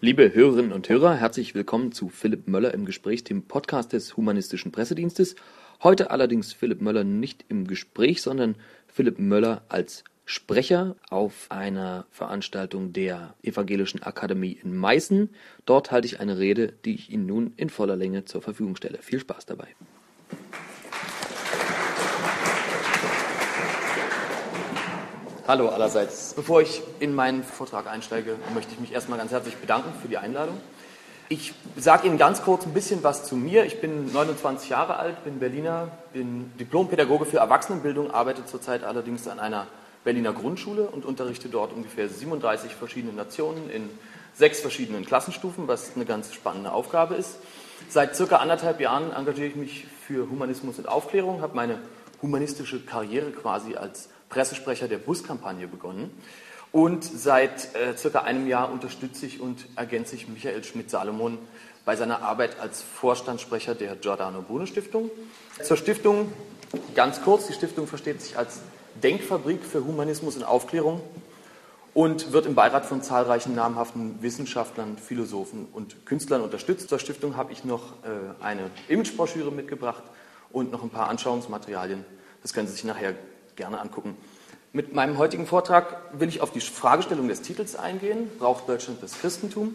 Liebe 0.00 0.32
Hörerinnen 0.32 0.70
und 0.70 0.88
Hörer, 0.88 1.16
herzlich 1.16 1.56
willkommen 1.56 1.90
zu 1.90 2.08
Philipp 2.08 2.46
Möller 2.46 2.72
im 2.72 2.84
Gespräch, 2.84 3.24
dem 3.24 3.42
Podcast 3.42 3.92
des 3.92 4.16
Humanistischen 4.16 4.70
Pressedienstes. 4.70 5.34
Heute 5.82 6.12
allerdings 6.12 6.52
Philipp 6.52 6.80
Möller 6.80 7.02
nicht 7.02 7.44
im 7.48 7.66
Gespräch, 7.66 8.22
sondern 8.22 8.54
Philipp 8.86 9.18
Möller 9.18 9.62
als 9.68 10.04
Sprecher 10.24 10.94
auf 11.10 11.46
einer 11.48 12.06
Veranstaltung 12.12 12.92
der 12.92 13.34
Evangelischen 13.42 14.00
Akademie 14.04 14.56
in 14.62 14.76
Meißen. 14.76 15.30
Dort 15.66 15.90
halte 15.90 16.06
ich 16.06 16.20
eine 16.20 16.38
Rede, 16.38 16.74
die 16.84 16.94
ich 16.94 17.10
Ihnen 17.10 17.26
nun 17.26 17.52
in 17.56 17.68
voller 17.68 17.96
Länge 17.96 18.24
zur 18.24 18.40
Verfügung 18.40 18.76
stelle. 18.76 18.98
Viel 19.02 19.18
Spaß 19.18 19.46
dabei. 19.46 19.66
Hallo 25.48 25.70
allerseits. 25.70 26.34
Bevor 26.34 26.60
ich 26.60 26.82
in 27.00 27.14
meinen 27.14 27.42
Vortrag 27.42 27.86
einsteige, 27.86 28.36
möchte 28.52 28.74
ich 28.74 28.80
mich 28.80 28.92
erstmal 28.92 29.18
ganz 29.18 29.32
herzlich 29.32 29.56
bedanken 29.56 29.98
für 29.98 30.06
die 30.06 30.18
Einladung. 30.18 30.60
Ich 31.30 31.54
sage 31.74 32.06
Ihnen 32.06 32.18
ganz 32.18 32.42
kurz 32.42 32.66
ein 32.66 32.74
bisschen 32.74 33.02
was 33.02 33.24
zu 33.24 33.34
mir. 33.34 33.64
Ich 33.64 33.80
bin 33.80 34.12
29 34.12 34.68
Jahre 34.68 34.96
alt, 34.96 35.24
bin 35.24 35.38
Berliner, 35.38 35.88
bin 36.12 36.52
Diplompädagoge 36.60 37.24
für 37.24 37.38
Erwachsenenbildung, 37.38 38.10
arbeite 38.10 38.44
zurzeit 38.44 38.84
allerdings 38.84 39.26
an 39.26 39.40
einer 39.40 39.68
Berliner 40.04 40.34
Grundschule 40.34 40.82
und 40.82 41.06
unterrichte 41.06 41.48
dort 41.48 41.72
ungefähr 41.72 42.10
37 42.10 42.74
verschiedene 42.74 43.14
Nationen 43.14 43.70
in 43.70 43.88
sechs 44.34 44.60
verschiedenen 44.60 45.06
Klassenstufen, 45.06 45.66
was 45.66 45.92
eine 45.96 46.04
ganz 46.04 46.34
spannende 46.34 46.72
Aufgabe 46.72 47.14
ist. 47.14 47.38
Seit 47.88 48.16
circa 48.16 48.36
anderthalb 48.36 48.82
Jahren 48.82 49.14
engagiere 49.14 49.46
ich 49.46 49.56
mich 49.56 49.86
für 50.06 50.28
Humanismus 50.28 50.78
und 50.78 50.90
Aufklärung, 50.90 51.40
habe 51.40 51.56
meine 51.56 51.78
humanistische 52.20 52.84
Karriere 52.84 53.30
quasi 53.30 53.76
als 53.76 54.10
Pressesprecher 54.28 54.88
der 54.88 54.98
Buskampagne 54.98 55.66
begonnen. 55.68 56.10
Und 56.70 57.02
seit 57.04 57.74
äh, 57.74 57.96
circa 57.96 58.20
einem 58.22 58.46
Jahr 58.46 58.70
unterstütze 58.70 59.26
ich 59.26 59.40
und 59.40 59.66
ergänze 59.76 60.14
ich 60.16 60.28
Michael 60.28 60.62
Schmidt-Salomon 60.62 61.38
bei 61.84 61.96
seiner 61.96 62.22
Arbeit 62.22 62.60
als 62.60 62.82
Vorstandssprecher 62.82 63.74
der 63.74 63.96
Giordano 63.96 64.42
Bruno 64.42 64.66
Stiftung. 64.66 65.10
Zur 65.62 65.78
Stiftung 65.78 66.30
ganz 66.94 67.22
kurz. 67.22 67.46
Die 67.46 67.54
Stiftung 67.54 67.86
versteht 67.86 68.20
sich 68.20 68.36
als 68.36 68.60
Denkfabrik 69.02 69.64
für 69.64 69.84
Humanismus 69.84 70.36
und 70.36 70.44
Aufklärung 70.44 71.00
und 71.94 72.32
wird 72.32 72.46
im 72.46 72.54
Beirat 72.54 72.84
von 72.84 73.02
zahlreichen 73.02 73.54
namhaften 73.54 74.20
Wissenschaftlern, 74.22 74.98
Philosophen 74.98 75.66
und 75.72 76.04
Künstlern 76.06 76.42
unterstützt. 76.42 76.88
Zur 76.88 76.98
Stiftung 76.98 77.36
habe 77.36 77.52
ich 77.52 77.64
noch 77.64 77.92
äh, 78.04 78.44
eine 78.44 78.70
Imagebroschüre 78.88 79.50
mitgebracht 79.50 80.02
und 80.50 80.70
noch 80.70 80.82
ein 80.82 80.90
paar 80.90 81.08
Anschauungsmaterialien. 81.08 82.04
Das 82.42 82.52
können 82.52 82.68
Sie 82.68 82.74
sich 82.74 82.84
nachher 82.84 83.14
gerne 83.58 83.78
angucken. 83.78 84.16
Mit 84.72 84.94
meinem 84.94 85.18
heutigen 85.18 85.46
Vortrag 85.46 85.98
will 86.12 86.28
ich 86.28 86.40
auf 86.40 86.52
die 86.52 86.60
Fragestellung 86.60 87.28
des 87.28 87.42
Titels 87.42 87.76
eingehen, 87.76 88.30
braucht 88.38 88.68
Deutschland 88.68 89.02
das 89.02 89.18
Christentum? 89.18 89.74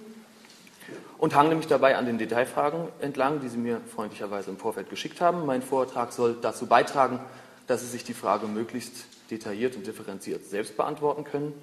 Und 1.17 1.36
hangle 1.36 1.56
mich 1.56 1.67
dabei 1.67 1.98
an 1.98 2.06
den 2.06 2.17
Detailfragen 2.17 2.88
entlang, 3.00 3.39
die 3.39 3.48
Sie 3.48 3.58
mir 3.58 3.80
freundlicherweise 3.95 4.50
im 4.50 4.58
Vorfeld 4.58 4.89
geschickt 4.89 5.22
haben. 5.22 5.45
Mein 5.45 5.61
Vortrag 5.61 6.11
soll 6.11 6.38
dazu 6.42 6.66
beitragen, 6.66 7.20
dass 7.67 7.81
Sie 7.81 7.88
sich 7.88 8.04
die 8.04 8.14
Frage 8.14 8.48
möglichst 8.48 9.06
detailliert 9.31 9.76
und 9.76 9.88
differenziert 9.88 10.45
selbst 10.45 10.76
beantworten 10.76 11.23
können. 11.23 11.54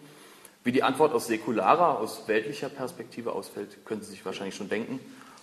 Wie 0.64 0.72
die 0.72 0.82
Antwort 0.82 1.12
aus 1.12 1.26
säkularer, 1.26 1.98
aus 1.98 2.26
weltlicher 2.26 2.68
Perspektive 2.68 3.32
ausfällt, 3.32 3.84
können 3.84 4.02
Sie 4.02 4.10
sich 4.10 4.24
wahrscheinlich 4.24 4.56
schon 4.56 4.68
denken. 4.68 5.00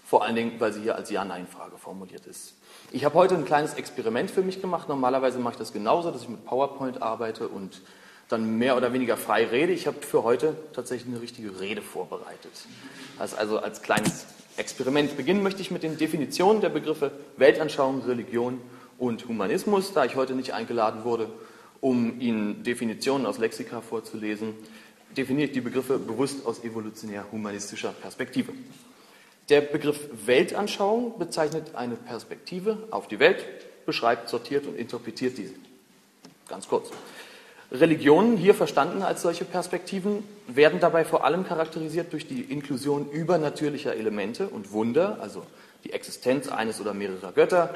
Vor 0.08 0.24
allen 0.24 0.38
Dingen, 0.38 0.54
weil 0.60 0.72
sie 0.72 0.80
hier 0.80 0.96
als 0.96 1.10
Ja-Nein-Frage 1.10 1.78
formuliert 1.78 2.26
ist. 2.28 2.54
Ich 2.94 3.04
habe 3.04 3.16
heute 3.16 3.36
ein 3.36 3.44
kleines 3.44 3.74
Experiment 3.74 4.32
für 4.32 4.42
mich 4.42 4.62
gemacht. 4.62 4.88
Normalerweise 4.88 5.38
mache 5.38 5.56
ich 5.56 5.60
das 5.60 5.74
genauso, 5.74 6.12
dass 6.12 6.22
ich 6.22 6.30
mit 6.30 6.46
PowerPoint 6.46 7.02
arbeite 7.02 7.50
und 7.50 7.82
dann 8.30 8.58
mehr 8.58 8.78
oder 8.78 8.94
weniger 8.94 9.18
frei 9.18 9.46
rede. 9.46 9.74
Ich 9.74 9.86
habe 9.86 10.02
für 10.02 10.24
heute 10.24 10.56
tatsächlich 10.72 11.14
eine 11.14 11.22
richtige 11.22 11.60
Rede 11.60 11.82
vorbereitet. 11.82 12.54
Das 13.20 13.34
also 13.34 13.60
als 13.60 13.82
kleines 13.82 14.28
Experiment. 14.56 15.18
Beginnen 15.18 15.44
möchte 15.44 15.62
ich 15.62 15.72
mit 15.72 15.84
den 15.84 15.98
Definitionen 15.98 16.62
der 16.62 16.70
Begriffe 16.70 17.12
Weltanschauung, 17.36 18.02
Religion 18.04 18.62
und 18.98 19.28
Humanismus. 19.28 19.92
Da 19.92 20.06
ich 20.06 20.16
heute 20.16 20.36
nicht 20.36 20.54
eingeladen 20.54 21.04
wurde, 21.04 21.30
um 21.82 22.22
Ihnen 22.22 22.64
Definitionen 22.64 23.26
aus 23.26 23.40
Lexika 23.40 23.82
vorzulesen, 23.82 24.54
definiere 25.18 25.48
ich 25.48 25.54
die 25.54 25.60
Begriffe 25.60 26.00
bewusst 26.00 26.46
aus 26.46 26.64
evolutionär-humanistischer 26.64 27.92
Perspektive. 27.92 28.54
Der 29.50 29.62
Begriff 29.62 30.10
Weltanschauung 30.26 31.18
bezeichnet 31.18 31.76
eine 31.76 31.96
Perspektive 31.96 32.80
auf 32.92 33.08
die 33.08 33.20
Welt, 33.20 33.46
beschreibt, 33.86 34.28
sortiert 34.28 34.68
und 34.68 34.78
interpretiert 34.78 35.38
diese. 35.38 35.54
Ganz 36.50 36.68
kurz. 36.68 36.90
Religionen, 37.72 38.36
hier 38.36 38.54
verstanden 38.54 39.02
als 39.02 39.22
solche 39.22 39.46
Perspektiven, 39.46 40.24
werden 40.48 40.82
dabei 40.82 41.06
vor 41.06 41.24
allem 41.24 41.46
charakterisiert 41.46 42.12
durch 42.12 42.28
die 42.28 42.42
Inklusion 42.42 43.10
übernatürlicher 43.10 43.96
Elemente 43.96 44.50
und 44.50 44.74
Wunder, 44.74 45.18
also 45.22 45.44
die 45.86 45.94
Existenz 45.94 46.50
eines 46.50 46.82
oder 46.82 46.94
mehrerer 46.94 47.32
Götter, 47.32 47.74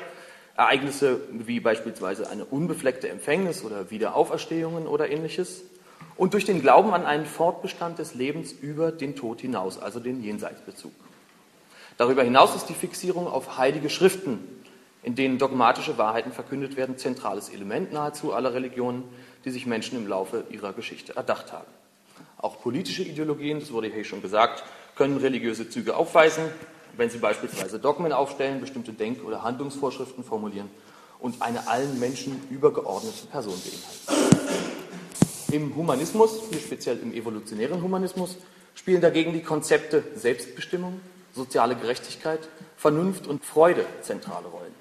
Ereignisse 0.58 1.22
wie 1.32 1.62
beispielsweise 1.62 2.30
eine 2.30 2.44
unbefleckte 2.44 3.08
Empfängnis 3.08 3.64
oder 3.64 3.92
Wiederauferstehungen 3.92 4.88
oder 4.88 5.10
ähnliches, 5.10 5.64
und 6.18 6.34
durch 6.34 6.44
den 6.44 6.62
Glauben 6.62 6.94
an 6.94 7.06
einen 7.06 7.26
Fortbestand 7.26 7.98
des 7.98 8.14
Lebens 8.14 8.52
über 8.52 8.92
den 8.92 9.16
Tod 9.16 9.40
hinaus, 9.40 9.80
also 9.80 10.02
den 10.02 10.22
Jenseitsbezug. 10.22 10.92
Darüber 11.98 12.24
hinaus 12.24 12.56
ist 12.56 12.68
die 12.68 12.74
Fixierung 12.74 13.28
auf 13.28 13.58
heilige 13.58 13.90
Schriften, 13.90 14.40
in 15.04 15.16
denen 15.16 15.38
dogmatische 15.38 15.98
Wahrheiten 15.98 16.32
verkündet 16.32 16.78
werden, 16.78 16.98
zentrales 16.98 17.50
Element 17.50 17.92
nahezu 17.92 18.34
aller 18.34 18.54
Religionen, 18.54 19.04
die 19.46 19.52
sich 19.52 19.66
Menschen 19.66 19.98
im 19.98 20.08
Laufe 20.08 20.46
ihrer 20.50 20.74
Geschichte 20.74 21.16
erdacht 21.16 21.52
haben. 21.52 21.68
Auch 22.38 22.62
politische 22.62 23.04
Ideologien, 23.04 23.60
das 23.60 23.72
wurde 23.72 23.88
hier 23.88 24.04
schon 24.04 24.22
gesagt, 24.22 24.64
können 24.96 25.18
religiöse 25.18 25.70
Züge 25.70 25.96
aufweisen, 25.96 26.44
wenn 26.98 27.10
sie 27.10 27.20
beispielsweise 27.20 27.80
Dogmen 27.80 28.12
aufstellen, 28.12 28.62
bestimmte 28.62 28.94
Denk- 28.94 29.24
oder 29.24 29.44
Handlungsvorschriften 29.44 30.24
formulieren 30.24 30.70
und 31.20 31.42
eine 31.42 31.68
allen 31.68 32.00
Menschen 32.00 32.42
übergeordnete 32.50 33.28
Person 33.28 33.54
beinhalten. 33.54 34.32
Im 35.52 35.76
Humanismus, 35.76 36.40
speziell 36.64 37.00
im 37.00 37.14
evolutionären 37.14 37.82
Humanismus, 37.82 38.38
spielen 38.74 39.02
dagegen 39.02 39.34
die 39.34 39.42
Konzepte 39.42 40.04
Selbstbestimmung, 40.16 41.00
soziale 41.34 41.76
Gerechtigkeit, 41.76 42.40
Vernunft 42.78 43.28
und 43.28 43.46
Freude 43.46 43.86
zentrale 44.02 44.48
Rollen. 44.48 44.74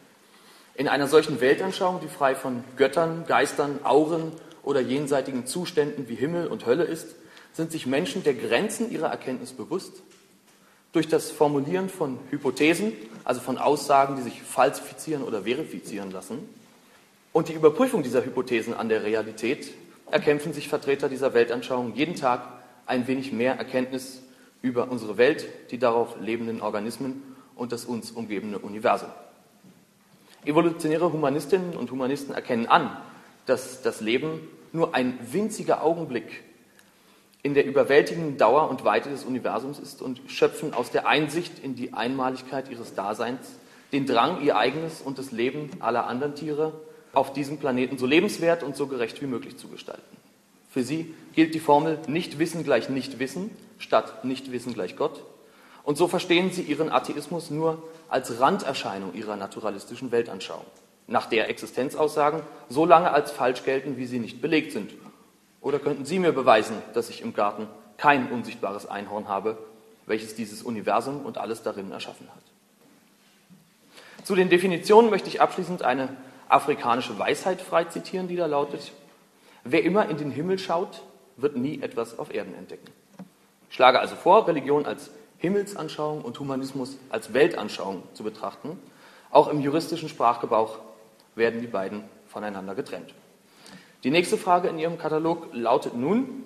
In 0.74 0.88
einer 0.88 1.08
solchen 1.08 1.40
Weltanschauung, 1.40 2.00
die 2.00 2.08
frei 2.08 2.34
von 2.34 2.64
Göttern, 2.76 3.26
Geistern, 3.26 3.80
Auren 3.84 4.32
oder 4.62 4.80
jenseitigen 4.80 5.46
Zuständen 5.46 6.08
wie 6.08 6.14
Himmel 6.14 6.46
und 6.46 6.66
Hölle 6.66 6.84
ist, 6.84 7.16
sind 7.52 7.72
sich 7.72 7.86
Menschen 7.86 8.22
der 8.24 8.34
Grenzen 8.34 8.90
ihrer 8.90 9.08
Erkenntnis 9.08 9.52
bewusst. 9.52 10.02
Durch 10.92 11.08
das 11.08 11.30
Formulieren 11.30 11.88
von 11.88 12.18
Hypothesen, 12.30 12.92
also 13.24 13.40
von 13.40 13.58
Aussagen, 13.58 14.16
die 14.16 14.22
sich 14.22 14.42
falsifizieren 14.42 15.22
oder 15.22 15.42
verifizieren 15.42 16.10
lassen, 16.10 16.48
und 17.32 17.48
die 17.48 17.52
Überprüfung 17.52 18.02
dieser 18.02 18.24
Hypothesen 18.24 18.74
an 18.74 18.88
der 18.88 19.04
Realität 19.04 19.72
erkämpfen 20.10 20.52
sich 20.52 20.68
Vertreter 20.68 21.08
dieser 21.08 21.32
Weltanschauung 21.32 21.94
jeden 21.94 22.16
Tag 22.16 22.42
ein 22.86 23.06
wenig 23.06 23.30
mehr 23.30 23.54
Erkenntnis 23.54 24.22
über 24.62 24.90
unsere 24.90 25.16
Welt, 25.16 25.46
die 25.70 25.78
darauf 25.78 26.20
lebenden 26.20 26.60
Organismen 26.60 27.22
und 27.56 27.72
das 27.72 27.84
uns 27.84 28.10
umgebende 28.10 28.58
Universum. 28.58 29.08
Evolutionäre 30.44 31.12
Humanistinnen 31.12 31.76
und 31.76 31.90
Humanisten 31.90 32.34
erkennen 32.34 32.66
an, 32.66 32.96
dass 33.46 33.82
das 33.82 34.00
Leben 34.00 34.40
nur 34.72 34.94
ein 34.94 35.18
winziger 35.32 35.82
Augenblick 35.82 36.42
in 37.42 37.54
der 37.54 37.66
überwältigenden 37.66 38.36
Dauer 38.36 38.68
und 38.68 38.84
Weite 38.84 39.10
des 39.10 39.24
Universums 39.24 39.78
ist 39.78 40.02
und 40.02 40.20
schöpfen 40.26 40.74
aus 40.74 40.90
der 40.90 41.06
Einsicht 41.06 41.58
in 41.58 41.74
die 41.74 41.94
Einmaligkeit 41.94 42.70
ihres 42.70 42.94
Daseins 42.94 43.46
den 43.92 44.06
Drang, 44.06 44.42
ihr 44.42 44.56
eigenes 44.56 45.00
und 45.00 45.18
das 45.18 45.32
Leben 45.32 45.70
aller 45.80 46.06
anderen 46.06 46.34
Tiere 46.34 46.72
auf 47.12 47.32
diesem 47.32 47.58
Planeten 47.58 47.98
so 47.98 48.06
lebenswert 48.06 48.62
und 48.62 48.76
so 48.76 48.86
gerecht 48.86 49.20
wie 49.20 49.26
möglich 49.26 49.56
zu 49.56 49.68
gestalten. 49.68 50.19
Für 50.70 50.84
sie 50.84 51.14
gilt 51.34 51.54
die 51.54 51.60
Formel 51.60 51.98
Nicht-Wissen 52.06 52.62
gleich 52.62 52.88
Nicht-Wissen 52.88 53.50
statt 53.78 54.24
Nicht-Wissen 54.24 54.72
gleich 54.72 54.96
Gott. 54.96 55.22
Und 55.82 55.98
so 55.98 56.06
verstehen 56.06 56.52
sie 56.52 56.62
ihren 56.62 56.90
Atheismus 56.90 57.50
nur 57.50 57.82
als 58.08 58.40
Randerscheinung 58.40 59.14
ihrer 59.14 59.34
naturalistischen 59.34 60.12
Weltanschauung, 60.12 60.64
nach 61.08 61.26
der 61.26 61.50
Existenzaussagen 61.50 62.42
so 62.68 62.84
lange 62.84 63.10
als 63.10 63.32
falsch 63.32 63.64
gelten, 63.64 63.96
wie 63.96 64.06
sie 64.06 64.20
nicht 64.20 64.40
belegt 64.40 64.70
sind. 64.70 64.92
Oder 65.60 65.80
könnten 65.80 66.04
Sie 66.04 66.18
mir 66.18 66.32
beweisen, 66.32 66.76
dass 66.94 67.10
ich 67.10 67.20
im 67.20 67.34
Garten 67.34 67.66
kein 67.98 68.30
unsichtbares 68.30 68.86
Einhorn 68.86 69.28
habe, 69.28 69.58
welches 70.06 70.34
dieses 70.34 70.62
Universum 70.62 71.26
und 71.26 71.36
alles 71.36 71.62
darin 71.62 71.90
erschaffen 71.90 72.28
hat? 72.28 74.24
Zu 74.24 74.36
den 74.36 74.48
Definitionen 74.48 75.10
möchte 75.10 75.28
ich 75.28 75.40
abschließend 75.40 75.82
eine 75.82 76.16
afrikanische 76.48 77.18
Weisheit 77.18 77.60
frei 77.60 77.84
zitieren, 77.84 78.28
die 78.28 78.36
da 78.36 78.46
lautet, 78.46 78.92
Wer 79.64 79.84
immer 79.84 80.08
in 80.08 80.16
den 80.16 80.30
Himmel 80.30 80.58
schaut, 80.58 81.02
wird 81.36 81.56
nie 81.56 81.80
etwas 81.82 82.18
auf 82.18 82.32
Erden 82.32 82.54
entdecken. 82.54 82.90
Ich 83.68 83.76
schlage 83.76 84.00
also 84.00 84.16
vor, 84.16 84.48
Religion 84.48 84.86
als 84.86 85.10
Himmelsanschauung 85.38 86.22
und 86.22 86.38
Humanismus 86.38 86.96
als 87.08 87.32
Weltanschauung 87.32 88.02
zu 88.14 88.24
betrachten. 88.24 88.78
Auch 89.30 89.48
im 89.48 89.60
juristischen 89.60 90.08
Sprachgebrauch 90.08 90.78
werden 91.34 91.60
die 91.60 91.66
beiden 91.66 92.04
voneinander 92.28 92.74
getrennt. 92.74 93.14
Die 94.02 94.10
nächste 94.10 94.38
Frage 94.38 94.68
in 94.68 94.78
Ihrem 94.78 94.98
Katalog 94.98 95.48
lautet 95.52 95.94
nun, 95.94 96.44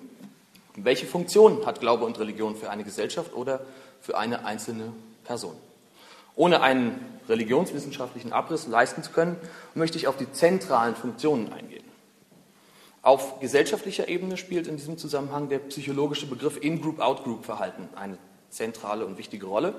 Welche 0.77 1.05
Funktion 1.05 1.65
hat 1.65 1.79
Glaube 1.79 2.03
und 2.03 2.19
Religion 2.19 2.57
für 2.57 2.69
eine 2.69 2.83
Gesellschaft 2.83 3.33
oder 3.33 3.61
für 4.01 4.17
eine 4.17 4.45
einzelne 4.45 4.91
Person? 5.23 5.55
Ohne 6.35 6.61
einen 6.61 6.99
religionswissenschaftlichen 7.29 8.33
Abriss 8.33 8.67
leisten 8.67 9.01
zu 9.01 9.11
können, 9.11 9.37
möchte 9.73 9.97
ich 9.97 10.07
auf 10.07 10.17
die 10.17 10.29
zentralen 10.33 10.95
Funktionen 10.95 11.53
eingehen. 11.53 11.84
Auf 13.05 13.39
gesellschaftlicher 13.39 14.07
Ebene 14.07 14.35
spielt 14.35 14.65
in 14.65 14.77
diesem 14.77 14.97
Zusammenhang 14.97 15.47
der 15.47 15.59
psychologische 15.59 16.25
Begriff 16.25 16.57
In-Group-Out-Group-Verhalten 16.59 17.87
eine 17.95 18.17
zentrale 18.49 19.05
und 19.05 19.19
wichtige 19.19 19.45
Rolle. 19.45 19.75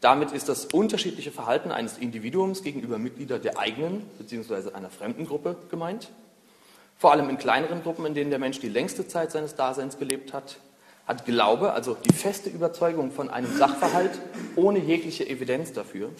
Damit 0.00 0.30
ist 0.30 0.48
das 0.48 0.66
unterschiedliche 0.66 1.32
Verhalten 1.32 1.72
eines 1.72 1.98
Individuums 1.98 2.62
gegenüber 2.62 2.98
Mitgliedern 2.98 3.42
der 3.42 3.58
eigenen 3.58 4.02
bzw. 4.20 4.70
einer 4.72 4.88
fremden 4.88 5.26
Gruppe 5.26 5.56
gemeint. 5.68 6.10
Vor 6.96 7.10
allem 7.10 7.28
in 7.28 7.38
kleineren 7.38 7.82
Gruppen, 7.82 8.06
in 8.06 8.14
denen 8.14 8.30
der 8.30 8.38
Mensch 8.38 8.60
die 8.60 8.68
längste 8.68 9.08
Zeit 9.08 9.32
seines 9.32 9.56
Daseins 9.56 9.98
gelebt 9.98 10.32
hat, 10.32 10.58
hat 11.08 11.24
Glaube, 11.24 11.72
also 11.72 11.96
die 12.08 12.14
feste 12.14 12.50
Überzeugung 12.50 13.10
von 13.10 13.30
einem 13.30 13.52
Sachverhalt 13.52 14.12
ohne 14.54 14.78
jegliche 14.78 15.28
Evidenz 15.28 15.72
dafür, 15.72 16.10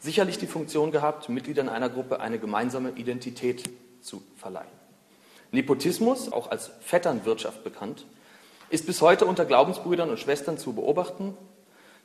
sicherlich 0.00 0.38
die 0.38 0.48
Funktion 0.48 0.90
gehabt, 0.90 1.28
Mitgliedern 1.28 1.68
einer 1.68 1.88
Gruppe 1.88 2.18
eine 2.18 2.40
gemeinsame 2.40 2.90
Identität 2.96 3.62
zu 4.00 4.24
verleihen. 4.34 4.83
Nepotismus, 5.54 6.30
auch 6.30 6.50
als 6.50 6.70
Vetternwirtschaft 6.80 7.64
bekannt, 7.64 8.04
ist 8.70 8.86
bis 8.86 9.00
heute 9.00 9.24
unter 9.24 9.44
Glaubensbrüdern 9.44 10.10
und 10.10 10.18
Schwestern 10.18 10.58
zu 10.58 10.72
beobachten. 10.74 11.36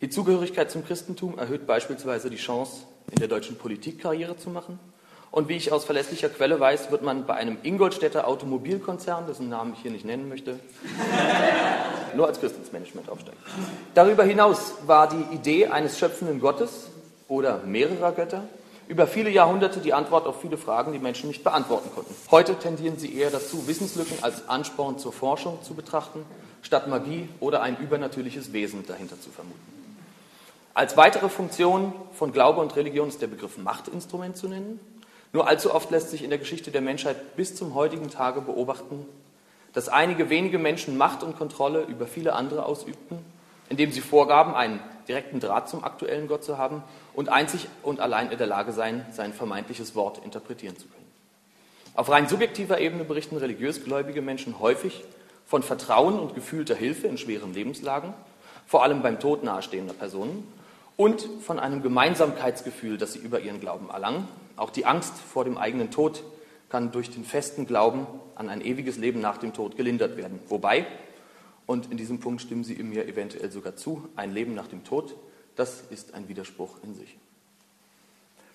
Die 0.01 0.10
Zugehörigkeit 0.10 0.72
zum 0.72 0.86
Christentum 0.86 1.38
erhöht 1.38 1.68
beispielsweise 1.68 2.30
die 2.30 2.38
Chance, 2.38 2.84
in 3.12 3.19
der 3.19 3.28
deutschen 3.28 3.57
Politik 3.57 4.00
Karriere 4.01 4.38
zu 4.38 4.50
machen. 4.50 4.80
Und 5.31 5.48
wie 5.48 5.56
ich 5.56 5.72
aus 5.72 5.86
verlässlicher 5.86 6.30
Quelle 6.30 6.60
weiß, 6.60 6.90
wird 6.92 7.04
man 7.04 7.25
bei 7.25 7.36
einem 7.36 7.57
Ingolstädter 7.62 8.28
Automobilkonzern, 8.28 9.28
dessen 9.28 9.50
Namen 9.50 9.74
ich 9.74 9.81
hier 9.81 9.92
nicht 9.92 10.06
nennen 10.06 10.28
möchte, 10.28 10.60
nur 12.16 12.28
als 12.28 12.40
Christensmanagement 12.40 13.10
aufsteigen. 13.10 13.38
Darüber 13.94 14.24
hinaus 14.24 14.74
war 14.88 15.07
die 15.10 15.36
Idee 15.36 15.68
eines 15.68 16.00
schöpfenden 16.00 16.40
Gottes 16.40 16.88
oder 17.28 17.62
mehrerer 17.63 18.12
Götter 18.12 18.44
über 18.89 19.06
viele 19.06 19.30
Jahrhunderte 19.30 19.80
die 19.80 19.94
Antwort 19.94 20.25
auf 20.25 20.41
viele 20.41 20.57
Fragen, 20.57 20.91
die 20.91 21.00
Menschen 21.00 21.27
nicht 21.27 21.44
beantworten 21.44 21.91
konnten. 21.94 22.13
Heute 22.31 22.56
tendieren 22.56 22.97
sie 22.97 23.15
eher 23.15 23.30
dazu, 23.30 23.68
Wissenslücken 23.68 24.24
als 24.24 24.50
Ansporn 24.50 24.97
zur 24.97 25.13
Forschung 25.13 25.62
zu 25.62 25.75
betrachten, 25.75 26.25
statt 26.63 26.88
Magie 26.88 27.30
oder 27.39 27.62
ein 27.62 27.77
übernatürliches 27.77 28.51
Wesen 28.51 28.86
dahinter 28.88 29.21
zu 29.21 29.30
vermuten. 29.30 29.59
Als 30.74 30.97
weitere 30.97 31.30
Funktion 31.30 31.94
von 32.13 32.31
Glaube 32.31 32.62
und 32.62 32.75
Religion 32.75 33.09
ist 33.09 33.21
der 33.21 33.27
Begriff 33.27 33.59
Machtinstrument 33.59 34.36
zu 34.36 34.47
nennen. 34.47 34.80
Nur 35.33 35.47
allzu 35.47 35.71
oft 35.71 35.92
lässt 35.92 36.09
sich 36.09 36.24
in 36.24 36.31
der 36.31 36.39
Geschichte 36.39 36.71
der 36.71 36.81
Menschheit 36.81 37.35
bis 37.35 37.56
zum 37.56 37.75
heutigen 37.75 38.09
Tage 38.09 38.42
beobachten, 38.42 39.06
dass 39.74 39.88
einige 39.88 40.31
wenige 40.31 40.57
Menschen 40.57 40.97
Macht 40.97 41.21
und 41.21 41.38
Kontrolle 41.38 41.83
über 41.83 42.07
viele 42.07 42.33
andere 42.33 42.65
ausübten, 42.65 43.19
indem 43.69 43.92
sie 43.92 44.01
vorgaben, 44.01 44.56
einen 44.56 44.80
direkten 45.09 45.41
Draht 45.41 45.67
zum 45.67 45.83
aktuellen 45.83 46.27
Gott 46.27 46.44
zu 46.44 46.57
haben 46.57 46.83
und 47.13 47.27
einzig 47.27 47.67
und 47.83 48.00
allein 48.00 48.31
in 48.31 48.38
der 48.38 48.47
Lage 48.47 48.71
sein, 48.71 49.06
sein 49.11 49.33
vermeintliches 49.33 49.95
Wort 49.95 50.23
interpretieren 50.23 50.77
zu 50.77 50.88
können. 50.88 51.06
Auf 51.95 52.09
rein 52.09 52.29
subjektiver 52.29 52.79
Ebene 52.79 53.03
berichten 53.03 53.35
religiös 53.35 53.83
gläubige 53.83 54.21
Menschen 54.21 54.59
häufig 54.59 55.03
von 55.45 55.63
Vertrauen 55.63 56.17
und 56.17 56.35
gefühlter 56.35 56.75
Hilfe 56.75 57.07
in 57.07 57.17
schweren 57.17 57.53
Lebenslagen, 57.53 58.13
vor 58.67 58.83
allem 58.83 59.01
beim 59.01 59.19
Tod 59.19 59.44
nahestehender 59.44 59.94
Personen, 59.94 60.47
und 60.95 61.27
von 61.41 61.59
einem 61.59 61.81
Gemeinsamkeitsgefühl, 61.81 62.97
das 62.97 63.13
sie 63.13 63.19
über 63.19 63.39
ihren 63.39 63.59
Glauben 63.59 63.89
erlangen. 63.89 64.27
Auch 64.57 64.69
die 64.69 64.85
Angst 64.85 65.13
vor 65.15 65.45
dem 65.45 65.57
eigenen 65.57 65.91
Tod 65.91 66.23
kann 66.69 66.91
durch 66.91 67.09
den 67.09 67.23
festen 67.23 67.65
Glauben 67.65 68.06
an 68.35 68.50
ein 68.50 68.61
ewiges 68.61 68.97
Leben 68.97 69.21
nach 69.21 69.38
dem 69.38 69.53
Tod 69.53 69.75
gelindert 69.75 70.17
werden. 70.17 70.39
Wobei, 70.50 70.85
und 71.69 71.92
in 71.92 71.98
diesem 71.98 72.19
Punkt 72.19 72.42
stimmen 72.42 72.63
Sie 72.63 72.81
mir 72.81 73.07
eventuell 73.07 73.51
sogar 73.51 73.75
zu, 73.75 74.10
ein 74.16 74.33
Leben 74.33 74.56
nach 74.56 74.66
dem 74.66 74.83
Tod, 74.83 75.16
das 75.56 75.83
ist 75.92 76.16
ein 76.16 76.27
Widerspruch 76.27 76.77
in 76.81 76.95
sich. 76.95 77.16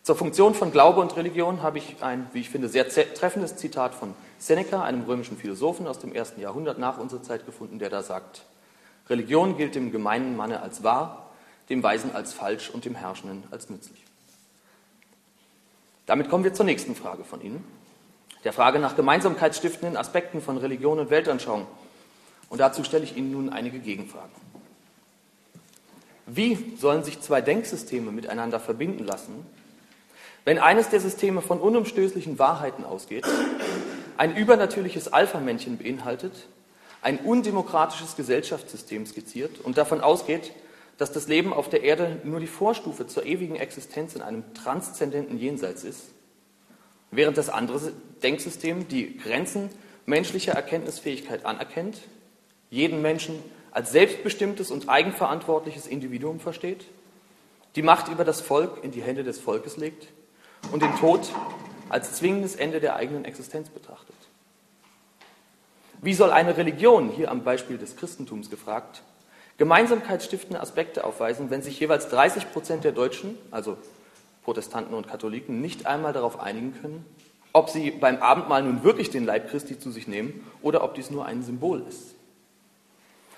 Zur 0.03 0.17
Funktion 0.17 0.53
von 0.53 0.73
Glaube 0.73 1.01
und 1.01 1.15
Religion 1.15 1.63
habe 1.63 1.79
ich 1.79 2.03
ein, 2.03 2.27
wie 2.33 2.41
ich 2.41 2.51
finde, 2.51 2.69
sehr 2.69 2.89
treffendes 2.89 3.55
Zitat 3.55 3.95
von 3.95 4.15
Seneca, 4.39 4.83
einem 4.83 5.05
römischen 5.05 5.37
Philosophen 5.37 5.87
aus 5.87 6.01
dem 6.01 6.13
ersten 6.13 6.41
Jahrhundert 6.41 6.81
nach 6.81 6.99
unserer 6.99 7.23
Zeit 7.23 7.47
gefunden, 7.47 7.79
der 7.79 7.89
da 7.89 8.03
sagt, 8.03 8.47
Religion 9.09 9.57
gilt 9.57 9.77
dem 9.77 9.93
gemeinen 9.93 10.37
Manne 10.37 10.61
als 10.61 10.83
wahr, 10.83 11.31
dem 11.69 11.85
Weisen 11.85 12.13
als 12.17 12.33
falsch 12.33 12.69
und 12.69 12.85
dem 12.85 12.97
Herrschenden 12.97 13.45
als 13.53 13.71
nützlich. 13.71 14.03
Damit 16.07 16.29
kommen 16.29 16.43
wir 16.43 16.53
zur 16.53 16.67
nächsten 16.67 16.97
Frage 16.97 17.23
von 17.23 17.41
Ihnen, 17.41 17.63
der 18.43 18.53
Frage 18.53 18.81
nach 18.81 18.97
gemeinsamkeitsstiftenden 18.97 19.97
Aspekten 19.97 20.43
von 20.43 20.57
Religion 20.57 20.99
und 20.99 21.11
Weltanschauung. 21.11 21.69
Und 22.49 22.59
dazu 22.59 22.85
stelle 22.85 23.05
ich 23.05 23.17
Ihnen 23.17 23.33
nun 23.33 23.49
einige 23.51 23.79
Gegenfragen. 23.79 24.33
Wie 26.27 26.75
sollen 26.79 27.05
sich 27.05 27.21
zwei 27.21 27.41
Denksysteme 27.41 28.11
miteinander 28.11 28.61
verbinden 28.61 29.05
lassen, 29.05 29.47
wenn 30.45 30.59
eines 30.59 30.89
der 30.91 31.01
Systeme 31.01 31.43
von 31.43 31.59
unumstößlichen 31.59 32.39
Wahrheiten 32.39 32.85
ausgeht, 32.85 33.27
ein 34.17 34.37
übernatürliches 34.37 35.13
Alpha-Männchen 35.13 35.79
beinhaltet, 35.79 36.49
ein 37.03 37.19
undemokratisches 37.19 38.17
Gesellschaftssystem 38.17 39.07
skizziert 39.07 39.61
und 39.61 39.77
davon 39.77 40.01
ausgeht, 40.01 40.53
dass 40.97 41.13
das 41.13 41.29
Leben 41.29 41.53
auf 41.53 41.69
der 41.69 41.83
Erde 41.83 42.21
nur 42.25 42.41
die 42.41 42.47
Vorstufe 42.47 43.07
zur 43.07 43.27
ewigen 43.27 43.57
Existenz 43.57 44.15
in 44.15 44.23
einem 44.23 44.55
transzendenten 44.55 45.39
Jenseits 45.39 45.83
ist, 45.83 46.03
während 47.11 47.37
das 47.37 47.49
andere 47.49 47.93
Denksystem 48.23 48.87
die 48.89 49.17
Grenzen 49.19 49.71
menschlicher 50.07 50.53
Erkenntnisfähigkeit 50.53 51.45
anerkennt 51.45 51.99
jeden 52.71 53.03
Menschen 53.03 53.39
als 53.71 53.93
selbstbestimmtes 53.93 54.71
und 54.71 54.89
eigenverantwortliches 54.89 55.87
Individuum 55.87 56.41
versteht, 56.41 56.87
die 57.77 57.83
Macht 57.83 58.09
über 58.09 58.25
das 58.25 58.41
Volk 58.41 58.85
in 58.85 58.93
die 58.93 59.03
Hände 59.03 59.25
des 59.25 59.41
Volkes 59.41 59.77
legt 59.77 60.09
und 60.73 60.83
den 60.83 60.95
Tod 60.97 61.29
als 61.89 62.15
zwingendes 62.15 62.57
Ende 62.57 62.81
der 62.81 62.97
eigenen 62.97 63.25
Existenz 63.25 63.69
betrachtet. 63.69 64.15
Wie 66.01 66.15
soll 66.15 66.31
eine 66.31 66.57
Religion, 66.57 67.11
hier 67.11 67.31
am 67.31 67.45
Beispiel 67.45 67.79
des 67.79 67.97
Christentums 67.97 68.51
gefragt, 68.51 69.03
gemeinsamkeitsstiftende 69.59 70.61
Aspekte 70.61 71.05
aufweisen, 71.05 71.51
wenn 71.51 71.63
sich 71.63 71.81
jeweils 71.81 72.09
30 72.09 72.53
Prozent 72.53 72.85
der 72.85 72.93
Deutschen, 72.93 73.37
also 73.51 73.77
Protestanten 74.45 74.95
und 74.95 75.09
Katholiken, 75.09 75.61
nicht 75.61 75.87
einmal 75.87 76.13
darauf 76.13 76.41
einigen 76.41 76.75
können, 76.81 77.05
ob 77.53 77.71
sie 77.71 77.91
beim 77.91 78.21
Abendmahl 78.21 78.63
nun 78.63 78.83
wirklich 78.85 79.11
den 79.11 79.25
Leib 79.25 79.49
Christi 79.49 79.79
zu 79.79 79.91
sich 79.91 80.09
nehmen 80.09 80.45
oder 80.61 80.83
ob 80.83 80.95
dies 80.95 81.11
nur 81.11 81.25
ein 81.25 81.43
Symbol 81.43 81.83
ist? 81.89 82.14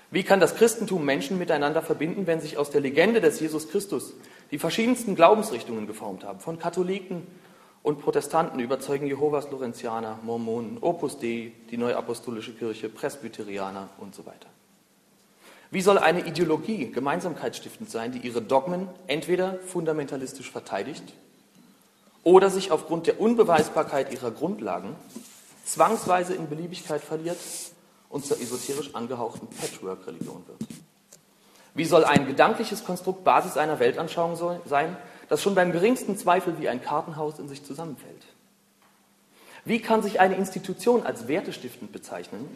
Wie 0.09 0.23
kann 0.23 0.39
das 0.39 0.55
Christentum 0.55 1.03
Menschen 1.03 1.37
miteinander 1.37 1.81
verbinden, 1.81 2.27
wenn 2.27 2.39
sich 2.39 2.57
aus 2.57 2.69
der 2.69 2.79
Legende 2.81 3.19
des 3.19 3.39
Jesus 3.39 3.69
Christus 3.69 4.13
die 4.51 4.59
verschiedensten 4.59 5.15
Glaubensrichtungen 5.15 5.85
geformt 5.85 6.23
haben? 6.23 6.39
Von 6.39 6.59
Katholiken 6.59 7.27
und 7.83 7.99
Protestanten 7.99 8.59
überzeugen 8.59 9.07
Jehovas 9.07 9.51
Lorenzianer, 9.51 10.19
Mormonen, 10.23 10.77
Opus 10.79 11.19
Dei, 11.19 11.51
die 11.69 11.77
Neuapostolische 11.77 12.53
Kirche, 12.53 12.87
Presbyterianer 12.87 13.89
und 13.97 14.15
so 14.15 14.25
weiter. 14.25 14.47
Wie 15.71 15.81
soll 15.81 15.97
eine 15.97 16.25
Ideologie 16.25 16.89
gemeinsamkeitsstiftend 16.91 17.89
sein, 17.89 18.13
die 18.13 18.19
ihre 18.19 18.41
Dogmen 18.41 18.87
entweder 19.07 19.59
fundamentalistisch 19.65 20.49
verteidigt 20.49 21.03
oder 22.23 22.49
sich 22.49 22.71
aufgrund 22.71 23.07
der 23.07 23.19
Unbeweisbarkeit 23.19 24.13
ihrer 24.13 24.31
Grundlagen 24.31 24.95
zwangsweise 25.65 26.33
in 26.33 26.47
Beliebigkeit 26.47 27.01
verliert 27.01 27.37
und 28.09 28.25
zur 28.25 28.39
esoterisch 28.39 28.95
angehauchten 28.95 29.47
Patchwork-Religion 29.47 30.43
wird. 30.47 30.59
Wie 31.73 31.85
soll 31.85 32.05
ein 32.05 32.25
gedankliches 32.25 32.83
Konstrukt 32.83 33.23
Basis 33.23 33.57
einer 33.57 33.79
Weltanschauung 33.79 34.35
sein, 34.65 34.97
das 35.29 35.43
schon 35.43 35.55
beim 35.55 35.71
geringsten 35.71 36.17
Zweifel 36.17 36.59
wie 36.59 36.69
ein 36.69 36.81
Kartenhaus 36.81 37.37
in 37.37 37.47
sich 37.47 37.63
zusammenfällt? 37.63 38.23
Wie 39.65 39.81
kann 39.81 40.01
sich 40.01 40.19
eine 40.19 40.35
Institution 40.35 41.05
als 41.05 41.27
wertestiftend 41.27 41.91
bezeichnen, 41.91 42.47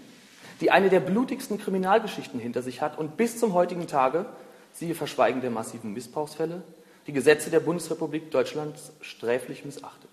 die 0.62 0.72
eine 0.72 0.90
der 0.90 1.02
blutigsten 1.02 1.58
Kriminalgeschichten 1.58 2.40
hinter 2.40 2.62
sich 2.62 2.82
hat 2.82 2.98
und 2.98 3.18
bis 3.18 3.38
zum 3.38 3.54
heutigen 3.54 3.88
Tage, 3.88 4.26
siehe 4.74 4.96
Verschweigen 4.96 5.42
der 5.42 5.52
massiven 5.52 5.94
Missbrauchsfälle, 5.94 6.64
die 7.08 7.14
Gesetze 7.14 7.50
der 7.50 7.60
Bundesrepublik 7.60 8.32
Deutschlands 8.32 8.92
sträflich 9.02 9.66
missachtet? 9.66 10.10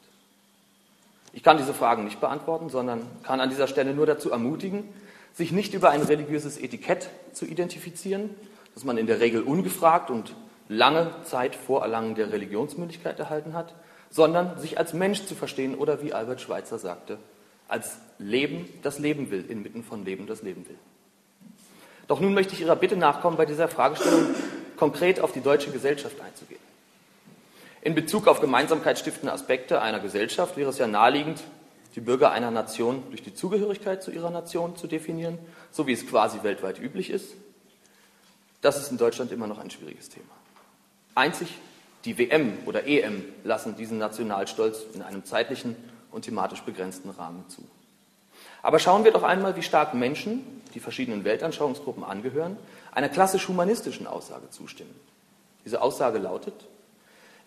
Ich 1.32 1.42
kann 1.42 1.58
diese 1.58 1.74
Fragen 1.74 2.04
nicht 2.04 2.20
beantworten, 2.20 2.68
sondern 2.68 3.06
kann 3.22 3.40
an 3.40 3.50
dieser 3.50 3.68
Stelle 3.68 3.94
nur 3.94 4.06
dazu 4.06 4.30
ermutigen, 4.30 4.84
sich 5.34 5.52
nicht 5.52 5.74
über 5.74 5.90
ein 5.90 6.02
religiöses 6.02 6.58
Etikett 6.58 7.10
zu 7.32 7.44
identifizieren, 7.44 8.30
das 8.74 8.84
man 8.84 8.98
in 8.98 9.06
der 9.06 9.20
Regel 9.20 9.42
ungefragt 9.42 10.10
und 10.10 10.34
lange 10.68 11.10
Zeit 11.24 11.54
vor 11.54 11.82
Erlangen 11.82 12.14
der 12.14 12.32
Religionsmündigkeit 12.32 13.18
erhalten 13.18 13.54
hat, 13.54 13.74
sondern 14.10 14.58
sich 14.58 14.78
als 14.78 14.92
Mensch 14.92 15.24
zu 15.24 15.34
verstehen 15.34 15.74
oder 15.74 16.02
wie 16.02 16.12
Albert 16.12 16.40
Schweitzer 16.40 16.78
sagte, 16.78 17.18
als 17.68 17.98
Leben, 18.18 18.68
das 18.82 18.98
Leben 18.98 19.30
will, 19.30 19.44
inmitten 19.48 19.84
von 19.84 20.04
Leben, 20.04 20.26
das 20.26 20.42
Leben 20.42 20.66
will. 20.68 20.78
Doch 22.06 22.20
nun 22.20 22.32
möchte 22.34 22.54
ich 22.54 22.62
Ihrer 22.62 22.76
Bitte 22.76 22.96
nachkommen, 22.96 23.36
bei 23.36 23.44
dieser 23.44 23.68
Fragestellung 23.68 24.26
konkret 24.76 25.20
auf 25.20 25.32
die 25.32 25.42
deutsche 25.42 25.70
Gesellschaft 25.70 26.18
einzugehen. 26.20 26.60
In 27.82 27.94
Bezug 27.94 28.26
auf 28.26 28.40
gemeinsamkeitsstiftende 28.40 29.32
Aspekte 29.32 29.82
einer 29.82 30.00
Gesellschaft 30.00 30.56
wäre 30.56 30.70
es 30.70 30.78
ja 30.78 30.86
naheliegend, 30.86 31.42
die 31.94 32.00
Bürger 32.00 32.30
einer 32.30 32.50
Nation 32.50 33.02
durch 33.08 33.22
die 33.22 33.34
Zugehörigkeit 33.34 34.02
zu 34.02 34.10
ihrer 34.10 34.30
Nation 34.30 34.76
zu 34.76 34.86
definieren, 34.86 35.38
so 35.70 35.86
wie 35.86 35.92
es 35.92 36.06
quasi 36.06 36.42
weltweit 36.42 36.78
üblich 36.78 37.10
ist. 37.10 37.34
Das 38.60 38.78
ist 38.78 38.90
in 38.90 38.98
Deutschland 38.98 39.32
immer 39.32 39.46
noch 39.46 39.58
ein 39.58 39.70
schwieriges 39.70 40.08
Thema. 40.08 40.30
Einzig 41.14 41.48
die 42.04 42.16
WM 42.16 42.58
oder 42.66 42.86
EM 42.86 43.24
lassen 43.44 43.76
diesen 43.76 43.98
Nationalstolz 43.98 44.84
in 44.94 45.02
einem 45.02 45.24
zeitlichen 45.24 45.76
und 46.10 46.22
thematisch 46.22 46.62
begrenzten 46.62 47.10
Rahmen 47.10 47.44
zu. 47.48 47.62
Aber 48.62 48.78
schauen 48.78 49.04
wir 49.04 49.12
doch 49.12 49.22
einmal, 49.22 49.56
wie 49.56 49.62
stark 49.62 49.94
Menschen, 49.94 50.62
die 50.74 50.80
verschiedenen 50.80 51.24
Weltanschauungsgruppen 51.24 52.04
angehören, 52.04 52.56
einer 52.92 53.08
klassisch-humanistischen 53.08 54.06
Aussage 54.06 54.50
zustimmen. 54.50 54.94
Diese 55.64 55.82
Aussage 55.82 56.18
lautet, 56.18 56.54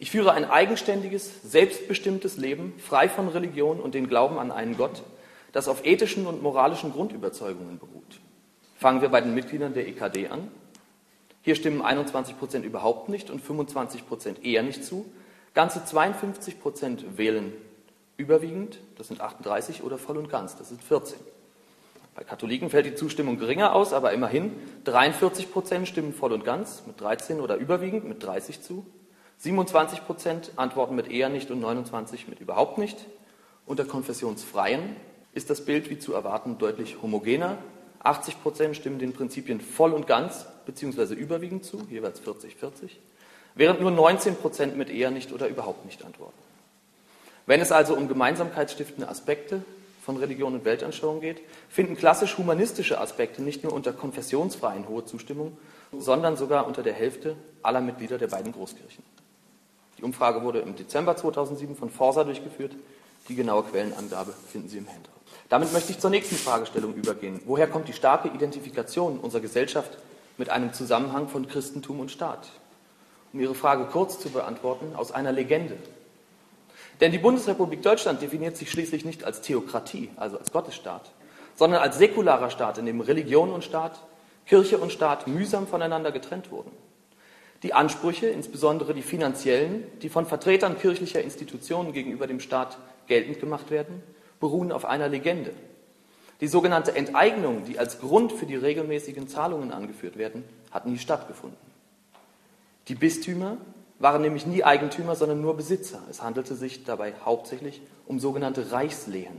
ich 0.01 0.09
führe 0.09 0.33
ein 0.33 0.49
eigenständiges, 0.49 1.43
selbstbestimmtes 1.43 2.37
Leben, 2.37 2.73
frei 2.79 3.07
von 3.07 3.27
Religion 3.27 3.79
und 3.79 3.93
den 3.93 4.07
Glauben 4.07 4.39
an 4.39 4.51
einen 4.51 4.75
Gott, 4.75 5.03
das 5.51 5.67
auf 5.67 5.85
ethischen 5.85 6.25
und 6.25 6.41
moralischen 6.41 6.91
Grundüberzeugungen 6.91 7.77
beruht. 7.77 8.19
Fangen 8.79 9.03
wir 9.03 9.09
bei 9.09 9.21
den 9.21 9.35
Mitgliedern 9.35 9.75
der 9.75 9.87
EKD 9.87 10.29
an. 10.29 10.49
Hier 11.43 11.53
stimmen 11.53 11.83
21 11.83 12.39
Prozent 12.39 12.65
überhaupt 12.65 13.09
nicht 13.09 13.29
und 13.29 13.41
25 13.41 14.07
Prozent 14.07 14.43
eher 14.43 14.63
nicht 14.63 14.83
zu. 14.83 15.05
Ganze 15.53 15.85
52 15.85 16.59
Prozent 16.59 17.19
wählen 17.19 17.53
überwiegend, 18.17 18.79
das 18.97 19.09
sind 19.09 19.21
38, 19.21 19.83
oder 19.83 19.99
voll 19.99 20.17
und 20.17 20.29
ganz, 20.29 20.55
das 20.55 20.69
sind 20.69 20.81
14. 20.81 21.19
Bei 22.15 22.23
Katholiken 22.23 22.71
fällt 22.71 22.87
die 22.87 22.95
Zustimmung 22.95 23.37
geringer 23.37 23.75
aus, 23.75 23.93
aber 23.93 24.13
immerhin 24.13 24.51
43 24.83 25.51
Prozent 25.51 25.87
stimmen 25.87 26.15
voll 26.15 26.31
und 26.31 26.43
ganz 26.43 26.87
mit 26.87 26.99
13 26.99 27.39
oder 27.39 27.57
überwiegend 27.57 28.05
mit 28.05 28.23
30 28.23 28.63
zu. 28.63 28.83
27 29.41 30.05
Prozent 30.05 30.51
antworten 30.55 30.95
mit 30.95 31.09
eher 31.09 31.27
nicht 31.27 31.49
und 31.49 31.59
29 31.59 32.27
mit 32.27 32.39
überhaupt 32.39 32.77
nicht. 32.77 33.07
Unter 33.65 33.85
Konfessionsfreien 33.85 34.95
ist 35.33 35.49
das 35.49 35.65
Bild 35.65 35.89
wie 35.89 35.97
zu 35.97 36.13
erwarten 36.13 36.59
deutlich 36.59 37.01
homogener. 37.01 37.57
80 38.03 38.39
Prozent 38.43 38.75
stimmen 38.75 38.99
den 38.99 39.13
Prinzipien 39.13 39.59
voll 39.59 39.93
und 39.93 40.05
ganz 40.05 40.45
bzw. 40.67 41.15
überwiegend 41.15 41.65
zu, 41.65 41.81
jeweils 41.89 42.21
40-40, 42.21 42.91
während 43.55 43.81
nur 43.81 43.89
19 43.89 44.35
Prozent 44.35 44.77
mit 44.77 44.91
eher 44.91 45.09
nicht 45.09 45.33
oder 45.33 45.47
überhaupt 45.47 45.85
nicht 45.85 46.05
antworten. 46.05 46.37
Wenn 47.47 47.61
es 47.61 47.71
also 47.71 47.95
um 47.95 48.07
gemeinsamkeitsstiftende 48.07 49.09
Aspekte 49.09 49.63
von 50.03 50.17
Religion 50.17 50.53
und 50.53 50.65
Weltanschauung 50.65 51.19
geht, 51.19 51.41
finden 51.67 51.95
klassisch 51.95 52.37
humanistische 52.37 53.01
Aspekte 53.01 53.41
nicht 53.41 53.63
nur 53.63 53.73
unter 53.73 53.91
Konfessionsfreien 53.91 54.87
hohe 54.87 55.05
Zustimmung, 55.05 55.57
sondern 55.91 56.37
sogar 56.37 56.67
unter 56.67 56.83
der 56.83 56.93
Hälfte 56.93 57.35
aller 57.63 57.81
Mitglieder 57.81 58.19
der 58.19 58.27
beiden 58.27 58.51
Großkirchen. 58.51 59.03
Die 60.01 60.05
Umfrage 60.05 60.41
wurde 60.41 60.59
im 60.59 60.75
Dezember 60.75 61.15
2007 61.15 61.75
von 61.75 61.91
Forsa 61.91 62.23
durchgeführt. 62.23 62.75
Die 63.29 63.35
genaue 63.35 63.61
Quellenangabe 63.63 64.33
finden 64.51 64.67
Sie 64.67 64.79
im 64.79 64.87
Handout. 64.87 65.11
Damit 65.47 65.71
möchte 65.73 65.91
ich 65.91 65.99
zur 65.99 66.09
nächsten 66.09 66.37
Fragestellung 66.37 66.95
übergehen. 66.95 67.39
Woher 67.45 67.67
kommt 67.67 67.87
die 67.87 67.93
starke 67.93 68.29
Identifikation 68.29 69.19
unserer 69.19 69.41
Gesellschaft 69.41 69.99
mit 70.37 70.49
einem 70.49 70.73
Zusammenhang 70.73 71.27
von 71.27 71.47
Christentum 71.47 71.99
und 71.99 72.09
Staat? 72.09 72.49
Um 73.31 73.41
Ihre 73.41 73.53
Frage 73.53 73.85
kurz 73.85 74.19
zu 74.19 74.31
beantworten, 74.31 74.95
aus 74.95 75.11
einer 75.11 75.31
Legende. 75.31 75.77
Denn 76.99 77.11
die 77.11 77.19
Bundesrepublik 77.19 77.83
Deutschland 77.83 78.23
definiert 78.23 78.57
sich 78.57 78.71
schließlich 78.71 79.05
nicht 79.05 79.23
als 79.23 79.41
Theokratie, 79.41 80.09
also 80.15 80.39
als 80.39 80.51
Gottesstaat, 80.51 81.11
sondern 81.55 81.81
als 81.81 81.99
säkularer 81.99 82.49
Staat, 82.49 82.79
in 82.79 82.87
dem 82.87 83.01
Religion 83.01 83.51
und 83.51 83.63
Staat, 83.63 83.99
Kirche 84.47 84.79
und 84.79 84.91
Staat 84.91 85.27
mühsam 85.27 85.67
voneinander 85.67 86.11
getrennt 86.11 86.49
wurden. 86.49 86.71
Die 87.63 87.73
Ansprüche, 87.73 88.27
insbesondere 88.27 88.93
die 88.93 89.03
finanziellen, 89.03 89.83
die 90.01 90.09
von 90.09 90.25
Vertretern 90.25 90.79
kirchlicher 90.79 91.21
Institutionen 91.21 91.93
gegenüber 91.93 92.25
dem 92.25 92.39
Staat 92.39 92.77
geltend 93.07 93.39
gemacht 93.39 93.69
werden, 93.69 94.01
beruhen 94.39 94.71
auf 94.71 94.85
einer 94.85 95.09
Legende. 95.09 95.53
Die 96.41 96.47
sogenannte 96.47 96.95
Enteignung, 96.95 97.65
die 97.65 97.77
als 97.77 97.99
Grund 97.99 98.31
für 98.31 98.47
die 98.47 98.55
regelmäßigen 98.55 99.27
Zahlungen 99.27 99.71
angeführt 99.71 100.17
werden, 100.17 100.43
hat 100.71 100.87
nie 100.87 100.97
stattgefunden. 100.97 101.59
Die 102.87 102.95
Bistümer 102.95 103.57
waren 103.99 104.23
nämlich 104.23 104.47
nie 104.47 104.63
Eigentümer, 104.63 105.15
sondern 105.15 105.41
nur 105.41 105.55
Besitzer. 105.55 106.01
Es 106.09 106.23
handelte 106.23 106.55
sich 106.55 106.83
dabei 106.83 107.13
hauptsächlich 107.23 107.81
um 108.07 108.19
sogenannte 108.19 108.71
Reichslehen. 108.71 109.37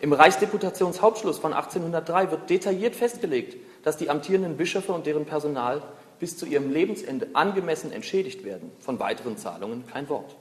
Im 0.00 0.12
Reichsdeputationshauptschluss 0.12 1.38
von 1.38 1.52
1803 1.52 2.32
wird 2.32 2.50
detailliert 2.50 2.96
festgelegt, 2.96 3.56
dass 3.84 3.96
die 3.96 4.10
amtierenden 4.10 4.56
Bischöfe 4.56 4.92
und 4.92 5.06
deren 5.06 5.26
Personal 5.26 5.82
bis 6.20 6.36
zu 6.36 6.46
ihrem 6.46 6.70
Lebensende 6.70 7.28
angemessen 7.32 7.90
entschädigt 7.90 8.44
werden. 8.44 8.70
Von 8.78 9.00
weiteren 9.00 9.36
Zahlungen 9.36 9.86
kein 9.88 10.08
Wort. 10.08 10.36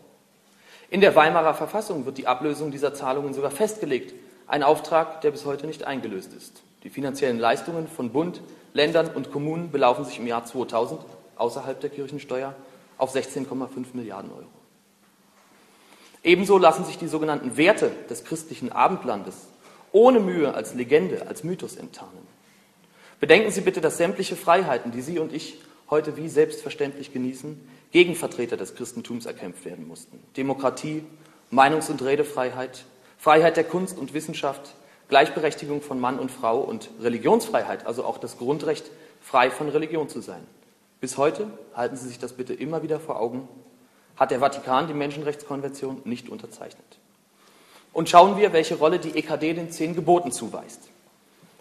In 0.92 1.02
der 1.02 1.16
Weimarer 1.16 1.54
Verfassung 1.54 2.06
wird 2.06 2.18
die 2.18 2.28
Ablösung 2.28 2.72
dieser 2.72 2.94
Zahlungen 2.94 3.34
sogar 3.34 3.52
festgelegt. 3.52 4.14
Ein 4.48 4.64
Auftrag, 4.64 5.22
der 5.22 5.32
bis 5.32 5.46
heute 5.46 5.66
nicht 5.66 5.86
eingelöst 5.86 6.34
ist. 6.34 6.62
Die 6.84 6.90
finanziellen 6.90 7.40
Leistungen 7.40 7.88
von 7.88 8.12
Bund, 8.12 8.42
Ländern 8.74 9.08
und 9.08 9.32
Kommunen 9.32 9.72
belaufen 9.72 10.06
sich 10.06 10.20
im 10.20 10.28
Jahr 10.28 10.46
2000 10.46 11.02
außerhalb 11.38 11.80
der 11.80 11.90
Kirchensteuer 11.90 12.54
auf 12.98 13.16
16,5 13.16 13.68
Milliarden 13.94 14.32
Euro. 14.32 14.46
Ebenso 16.24 16.58
lassen 16.58 16.86
sich 16.86 16.98
die 16.98 17.08
sogenannten 17.08 17.56
Werte 17.56 17.92
des 18.10 18.26
christlichen 18.26 18.72
Abendlandes 18.72 19.48
ohne 19.92 20.20
Mühe 20.20 20.54
als 20.54 20.74
Legende, 20.74 21.28
als 21.28 21.44
Mythos 21.44 21.76
enttarnen. 21.76 22.28
Bedenken 23.20 23.52
Sie 23.52 23.62
bitte, 23.62 23.82
dass 23.82 23.98
sämtliche 23.98 24.36
Freiheiten, 24.36 24.92
die 24.92 25.02
Sie 25.02 25.20
und 25.20 25.34
ich 25.34 25.60
heute 25.90 26.18
wie 26.18 26.30
selbstverständlich 26.30 27.14
genießen, 27.14 27.60
gegen 27.92 28.16
Vertreter 28.16 28.58
des 28.58 28.76
Christentums 28.76 29.26
erkämpft 29.26 29.66
werden 29.66 29.88
mussten. 29.88 30.20
Demokratie, 30.38 31.04
Meinungs- 31.52 31.90
und 31.90 32.04
Redefreiheit, 32.04 32.86
Freiheit 33.18 33.58
der 33.58 33.64
Kunst 33.64 33.98
und 33.98 34.14
Wissenschaft, 34.14 34.76
Gleichberechtigung 35.08 35.82
von 35.82 36.00
Mann 36.00 36.20
und 36.20 36.30
Frau 36.30 36.60
und 36.60 36.92
Religionsfreiheit, 37.02 37.88
also 37.88 38.06
auch 38.06 38.20
das 38.20 38.38
Grundrecht, 38.38 38.92
frei 39.22 39.50
von 39.50 39.70
Religion 39.70 40.08
zu 40.08 40.22
sein. 40.22 40.46
Bis 41.02 41.18
heute, 41.18 41.48
halten 41.74 41.96
Sie 41.96 42.08
sich 42.08 42.20
das 42.20 42.34
bitte 42.34 42.54
immer 42.54 42.84
wieder 42.84 43.00
vor 43.00 43.20
Augen, 43.20 43.48
hat 44.16 44.32
der 44.32 44.40
Vatikan 44.40 44.88
die 44.88 44.94
Menschenrechtskonvention 44.94 46.02
nicht 46.06 46.30
unterzeichnet. 46.30 47.00
Und 47.92 48.10
schauen 48.10 48.38
wir, 48.38 48.54
welche 48.54 48.76
Rolle 48.76 49.00
die 49.00 49.18
EKD 49.18 49.54
den 49.54 49.72
zehn 49.72 49.96
Geboten 49.96 50.32
zuweist. 50.32 50.82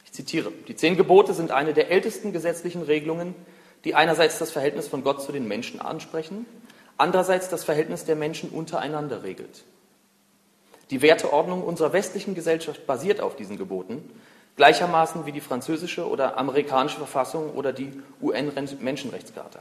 Ich 0.05 0.13
zitiere, 0.13 0.53
die 0.67 0.77
zehn 0.77 0.97
Gebote 0.97 1.33
sind 1.33 1.51
eine 1.51 1.73
der 1.73 1.91
ältesten 1.91 2.33
gesetzlichen 2.33 2.83
Regelungen, 2.83 3.35
die 3.89 3.95
einerseits 3.95 4.39
das 4.39 4.51
Verhältnis 4.51 4.87
von 4.87 5.03
Gott 5.03 5.23
zu 5.23 5.33
den 5.33 5.49
Menschen 5.49 5.81
ansprechen, 5.81 6.45
andererseits 6.99 7.49
das 7.49 7.65
Verhältnis 7.65 8.05
der 8.05 8.17
Menschen 8.17 8.51
untereinander 8.51 9.23
regelt. 9.23 9.65
Die 10.91 11.01
Werteordnung 11.01 11.63
unserer 11.63 11.95
westlichen 11.95 12.35
Gesellschaft 12.35 12.87
basiert 12.87 13.23
auf 13.23 13.35
diesen 13.35 13.57
Geboten, 13.57 14.11
gleichermaßen 14.57 15.25
wie 15.25 15.33
die 15.33 15.41
französische 15.41 16.07
oder 16.07 16.37
amerikanische 16.37 16.99
Verfassung 16.99 17.55
oder 17.55 17.73
die 17.73 17.91
UN-Menschenrechtscharta. 18.21 19.61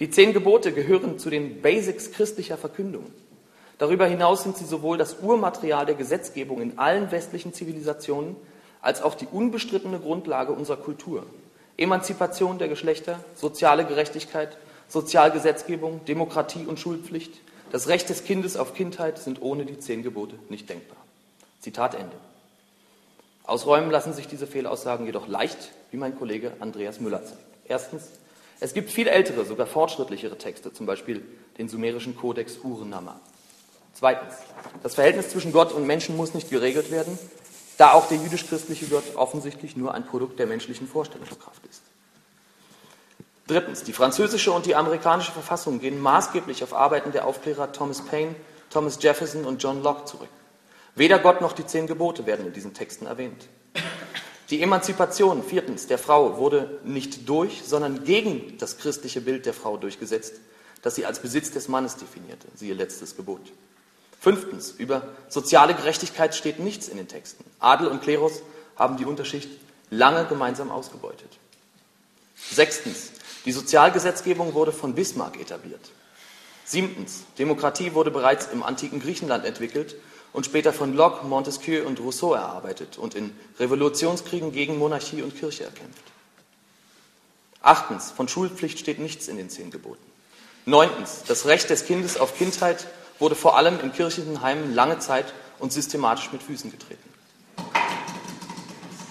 Die 0.00 0.10
zehn 0.10 0.32
Gebote 0.32 0.72
gehören 0.72 1.20
zu 1.20 1.30
den 1.30 1.62
Basics 1.62 2.10
christlicher 2.10 2.56
Verkündung. 2.56 3.06
Darüber 3.78 4.06
hinaus 4.08 4.42
sind 4.42 4.56
sie 4.56 4.64
sowohl 4.64 4.98
das 4.98 5.18
Urmaterial 5.22 5.86
der 5.86 5.94
Gesetzgebung 5.94 6.60
in 6.60 6.76
allen 6.80 7.12
westlichen 7.12 7.54
Zivilisationen 7.54 8.34
als 8.80 9.00
auch 9.00 9.14
die 9.14 9.28
unbestrittene 9.30 10.00
Grundlage 10.00 10.50
unserer 10.50 10.78
Kultur. 10.78 11.24
Emanzipation 11.76 12.58
der 12.58 12.68
Geschlechter, 12.68 13.22
soziale 13.34 13.84
Gerechtigkeit, 13.84 14.56
Sozialgesetzgebung, 14.88 16.04
Demokratie 16.04 16.66
und 16.66 16.78
Schulpflicht, 16.78 17.32
das 17.72 17.88
Recht 17.88 18.08
des 18.08 18.24
Kindes 18.24 18.56
auf 18.56 18.74
Kindheit 18.74 19.18
sind 19.18 19.42
ohne 19.42 19.66
die 19.66 19.78
zehn 19.78 20.02
Gebote 20.02 20.38
nicht 20.48 20.68
denkbar. 20.68 20.96
Zitat 21.60 21.94
Ende. 21.94 22.16
Ausräumen 23.44 23.90
lassen 23.90 24.12
sich 24.12 24.28
diese 24.28 24.46
Fehlaussagen 24.46 25.06
jedoch 25.06 25.28
leicht, 25.28 25.72
wie 25.90 25.96
mein 25.96 26.16
Kollege 26.16 26.52
Andreas 26.60 27.00
Müller 27.00 27.24
zeigt. 27.24 27.40
Erstens, 27.64 28.04
es 28.60 28.72
gibt 28.72 28.90
viel 28.90 29.08
ältere, 29.08 29.44
sogar 29.44 29.66
fortschrittlichere 29.66 30.38
Texte, 30.38 30.72
zum 30.72 30.86
Beispiel 30.86 31.22
den 31.58 31.68
sumerischen 31.68 32.16
Kodex 32.16 32.58
Ur-Namma. 32.62 33.20
Zweitens, 33.94 34.34
das 34.82 34.94
Verhältnis 34.94 35.30
zwischen 35.30 35.52
Gott 35.52 35.72
und 35.72 35.86
Menschen 35.86 36.16
muss 36.16 36.34
nicht 36.34 36.50
geregelt 36.50 36.90
werden, 36.90 37.18
da 37.76 37.92
auch 37.92 38.08
der 38.08 38.18
jüdisch-christliche 38.18 38.86
Gott 38.86 39.16
offensichtlich 39.16 39.76
nur 39.76 39.94
ein 39.94 40.06
Produkt 40.06 40.38
der 40.38 40.46
menschlichen 40.46 40.88
Vorstellungskraft 40.88 41.64
ist. 41.66 41.82
Drittens, 43.46 43.84
die 43.84 43.92
französische 43.92 44.50
und 44.50 44.66
die 44.66 44.74
amerikanische 44.74 45.32
Verfassung 45.32 45.78
gehen 45.78 46.00
maßgeblich 46.00 46.64
auf 46.64 46.74
Arbeiten 46.74 47.12
der 47.12 47.26
Aufklärer 47.26 47.70
Thomas 47.72 48.02
Paine, 48.02 48.34
Thomas 48.70 48.98
Jefferson 49.00 49.44
und 49.44 49.62
John 49.62 49.82
Locke 49.82 50.04
zurück. 50.06 50.28
Weder 50.96 51.18
Gott 51.18 51.40
noch 51.40 51.52
die 51.52 51.66
zehn 51.66 51.86
Gebote 51.86 52.26
werden 52.26 52.46
in 52.46 52.52
diesen 52.52 52.74
Texten 52.74 53.06
erwähnt. 53.06 53.46
Die 54.50 54.62
Emanzipation, 54.62 55.42
viertens, 55.42 55.86
der 55.86 55.98
Frau 55.98 56.38
wurde 56.38 56.80
nicht 56.84 57.28
durch, 57.28 57.62
sondern 57.64 58.04
gegen 58.04 58.58
das 58.58 58.78
christliche 58.78 59.20
Bild 59.20 59.44
der 59.44 59.54
Frau 59.54 59.76
durchgesetzt, 59.76 60.34
das 60.82 60.94
sie 60.94 61.04
als 61.04 61.20
Besitz 61.20 61.50
des 61.50 61.68
Mannes 61.68 61.96
definierte, 61.96 62.48
siehe 62.54 62.74
letztes 62.74 63.16
Gebot. 63.16 63.40
Fünftens, 64.20 64.70
über 64.70 65.02
soziale 65.28 65.74
Gerechtigkeit 65.74 66.34
steht 66.34 66.58
nichts 66.58 66.88
in 66.88 66.96
den 66.96 67.08
Texten. 67.08 67.44
Adel 67.60 67.88
und 67.88 68.02
Klerus 68.02 68.42
haben 68.76 68.96
die 68.96 69.04
Unterschicht 69.04 69.48
lange 69.90 70.24
gemeinsam 70.26 70.70
ausgebeutet. 70.70 71.30
Sechstens, 72.34 73.12
die 73.44 73.52
Sozialgesetzgebung 73.52 74.54
wurde 74.54 74.72
von 74.72 74.94
Bismarck 74.94 75.40
etabliert. 75.40 75.90
Siebtens, 76.64 77.22
Demokratie 77.38 77.94
wurde 77.94 78.10
bereits 78.10 78.48
im 78.48 78.62
antiken 78.62 79.00
Griechenland 79.00 79.44
entwickelt 79.44 79.94
und 80.32 80.44
später 80.44 80.72
von 80.72 80.94
Locke, 80.94 81.24
Montesquieu 81.24 81.86
und 81.86 82.00
Rousseau 82.00 82.34
erarbeitet 82.34 82.98
und 82.98 83.14
in 83.14 83.34
Revolutionskriegen 83.60 84.52
gegen 84.52 84.76
Monarchie 84.76 85.22
und 85.22 85.38
Kirche 85.38 85.64
erkämpft. 85.64 86.02
Achtens, 87.62 88.10
von 88.10 88.28
Schulpflicht 88.28 88.78
steht 88.78 88.98
nichts 88.98 89.28
in 89.28 89.36
den 89.36 89.48
zehn 89.48 89.70
Geboten. 89.70 90.04
Neuntens, 90.66 91.22
das 91.26 91.46
Recht 91.46 91.70
des 91.70 91.84
Kindes 91.84 92.16
auf 92.16 92.36
Kindheit 92.36 92.86
wurde 93.18 93.34
vor 93.34 93.56
allem 93.56 93.80
in 93.80 93.92
kirchlichen 93.92 94.42
Heimen 94.42 94.74
lange 94.74 94.98
Zeit 94.98 95.32
und 95.58 95.72
systematisch 95.72 96.32
mit 96.32 96.42
Füßen 96.42 96.70
getreten. 96.70 97.02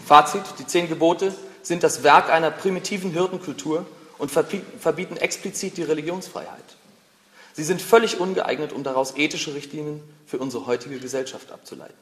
Fazit, 0.05 0.43
die 0.59 0.67
zehn 0.67 0.87
Gebote 0.87 1.33
sind 1.63 1.83
das 1.83 2.03
Werk 2.03 2.29
einer 2.29 2.51
primitiven 2.51 3.11
Hirtenkultur 3.11 3.85
und 4.17 4.31
verbieten 4.31 5.17
explizit 5.17 5.77
die 5.77 5.83
Religionsfreiheit. 5.83 6.77
Sie 7.53 7.63
sind 7.63 7.81
völlig 7.81 8.19
ungeeignet, 8.19 8.73
um 8.73 8.83
daraus 8.83 9.15
ethische 9.17 9.55
Richtlinien 9.55 10.03
für 10.27 10.37
unsere 10.37 10.65
heutige 10.67 10.99
Gesellschaft 10.99 11.51
abzuleiten. 11.51 11.95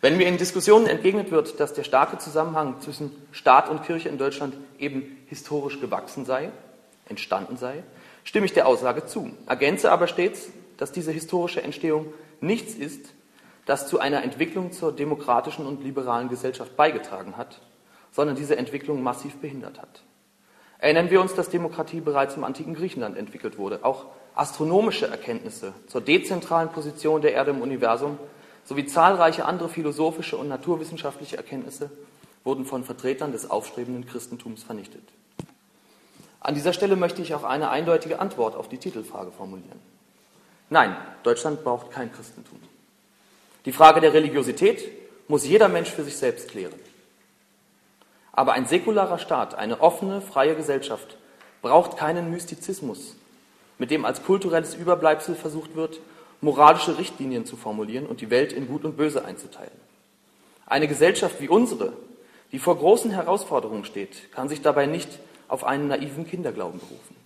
Wenn 0.00 0.16
mir 0.16 0.28
in 0.28 0.36
Diskussionen 0.36 0.86
entgegnet 0.86 1.30
wird, 1.30 1.58
dass 1.58 1.74
der 1.74 1.82
starke 1.82 2.18
Zusammenhang 2.18 2.80
zwischen 2.80 3.10
Staat 3.32 3.68
und 3.68 3.82
Kirche 3.82 4.08
in 4.08 4.18
Deutschland 4.18 4.54
eben 4.78 5.18
historisch 5.26 5.80
gewachsen 5.80 6.24
sei, 6.24 6.50
entstanden 7.08 7.56
sei, 7.56 7.82
stimme 8.22 8.46
ich 8.46 8.52
der 8.52 8.66
Aussage 8.68 9.06
zu, 9.06 9.30
ergänze 9.46 9.90
aber 9.90 10.06
stets, 10.06 10.48
dass 10.78 10.92
diese 10.92 11.12
historische 11.12 11.62
Entstehung 11.62 12.06
nichts 12.40 12.74
ist, 12.74 13.10
das 13.66 13.86
zu 13.86 14.00
einer 14.00 14.22
Entwicklung 14.22 14.72
zur 14.72 14.92
demokratischen 14.92 15.66
und 15.66 15.84
liberalen 15.84 16.30
Gesellschaft 16.30 16.74
beigetragen 16.76 17.36
hat, 17.36 17.60
sondern 18.12 18.36
diese 18.36 18.56
Entwicklung 18.56 19.02
massiv 19.02 19.36
behindert 19.36 19.78
hat. 19.78 20.02
Erinnern 20.78 21.10
wir 21.10 21.20
uns, 21.20 21.34
dass 21.34 21.50
Demokratie 21.50 22.00
bereits 22.00 22.36
im 22.36 22.44
antiken 22.44 22.74
Griechenland 22.74 23.18
entwickelt 23.18 23.58
wurde. 23.58 23.84
Auch 23.84 24.06
astronomische 24.34 25.08
Erkenntnisse 25.08 25.74
zur 25.88 26.00
dezentralen 26.00 26.70
Position 26.70 27.20
der 27.20 27.32
Erde 27.34 27.50
im 27.50 27.60
Universum 27.60 28.16
sowie 28.64 28.86
zahlreiche 28.86 29.44
andere 29.44 29.68
philosophische 29.68 30.36
und 30.36 30.48
naturwissenschaftliche 30.48 31.36
Erkenntnisse 31.36 31.90
wurden 32.44 32.64
von 32.64 32.84
Vertretern 32.84 33.32
des 33.32 33.50
aufstrebenden 33.50 34.06
Christentums 34.06 34.62
vernichtet. 34.62 35.02
An 36.40 36.54
dieser 36.54 36.72
Stelle 36.72 36.94
möchte 36.94 37.20
ich 37.20 37.34
auch 37.34 37.42
eine 37.44 37.70
eindeutige 37.70 38.20
Antwort 38.20 38.54
auf 38.54 38.68
die 38.68 38.78
Titelfrage 38.78 39.32
formulieren. 39.32 39.80
Nein, 40.70 40.96
Deutschland 41.22 41.64
braucht 41.64 41.90
kein 41.90 42.12
Christentum. 42.12 42.58
Die 43.64 43.72
Frage 43.72 44.00
der 44.00 44.12
Religiosität 44.12 44.90
muss 45.28 45.46
jeder 45.46 45.68
Mensch 45.68 45.90
für 45.90 46.04
sich 46.04 46.16
selbst 46.16 46.48
klären. 46.48 46.78
Aber 48.32 48.52
ein 48.52 48.66
säkularer 48.66 49.18
Staat, 49.18 49.54
eine 49.54 49.80
offene, 49.80 50.20
freie 50.20 50.54
Gesellschaft 50.54 51.16
braucht 51.60 51.96
keinen 51.96 52.30
Mystizismus, 52.30 53.16
mit 53.78 53.90
dem 53.90 54.04
als 54.04 54.22
kulturelles 54.22 54.74
Überbleibsel 54.74 55.34
versucht 55.34 55.74
wird, 55.74 56.00
moralische 56.40 56.98
Richtlinien 56.98 57.46
zu 57.46 57.56
formulieren 57.56 58.06
und 58.06 58.20
die 58.20 58.30
Welt 58.30 58.52
in 58.52 58.68
Gut 58.68 58.84
und 58.84 58.96
Böse 58.96 59.24
einzuteilen. 59.24 59.72
Eine 60.66 60.86
Gesellschaft 60.86 61.40
wie 61.40 61.48
unsere, 61.48 61.92
die 62.52 62.58
vor 62.58 62.78
großen 62.78 63.10
Herausforderungen 63.10 63.84
steht, 63.84 64.30
kann 64.32 64.48
sich 64.48 64.62
dabei 64.62 64.86
nicht 64.86 65.08
auf 65.48 65.64
einen 65.64 65.88
naiven 65.88 66.26
Kinderglauben 66.26 66.78
berufen. 66.78 67.17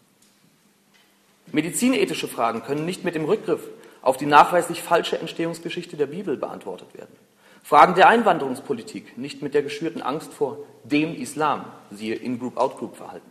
Medizinethische 1.52 2.28
Fragen 2.28 2.62
können 2.62 2.86
nicht 2.86 3.04
mit 3.04 3.14
dem 3.14 3.26
Rückgriff 3.26 3.68
auf 4.00 4.16
die 4.16 4.26
nachweislich 4.26 4.82
falsche 4.82 5.18
Entstehungsgeschichte 5.18 5.96
der 5.96 6.06
Bibel 6.06 6.36
beantwortet 6.36 6.94
werden. 6.94 7.14
Fragen 7.62 7.94
der 7.94 8.08
Einwanderungspolitik 8.08 9.16
nicht 9.18 9.42
mit 9.42 9.54
der 9.54 9.62
geschürten 9.62 10.02
Angst 10.02 10.32
vor 10.32 10.58
dem 10.82 11.14
Islam, 11.14 11.66
siehe 11.90 12.16
In-Group-Out-Group-Verhalten. 12.16 13.30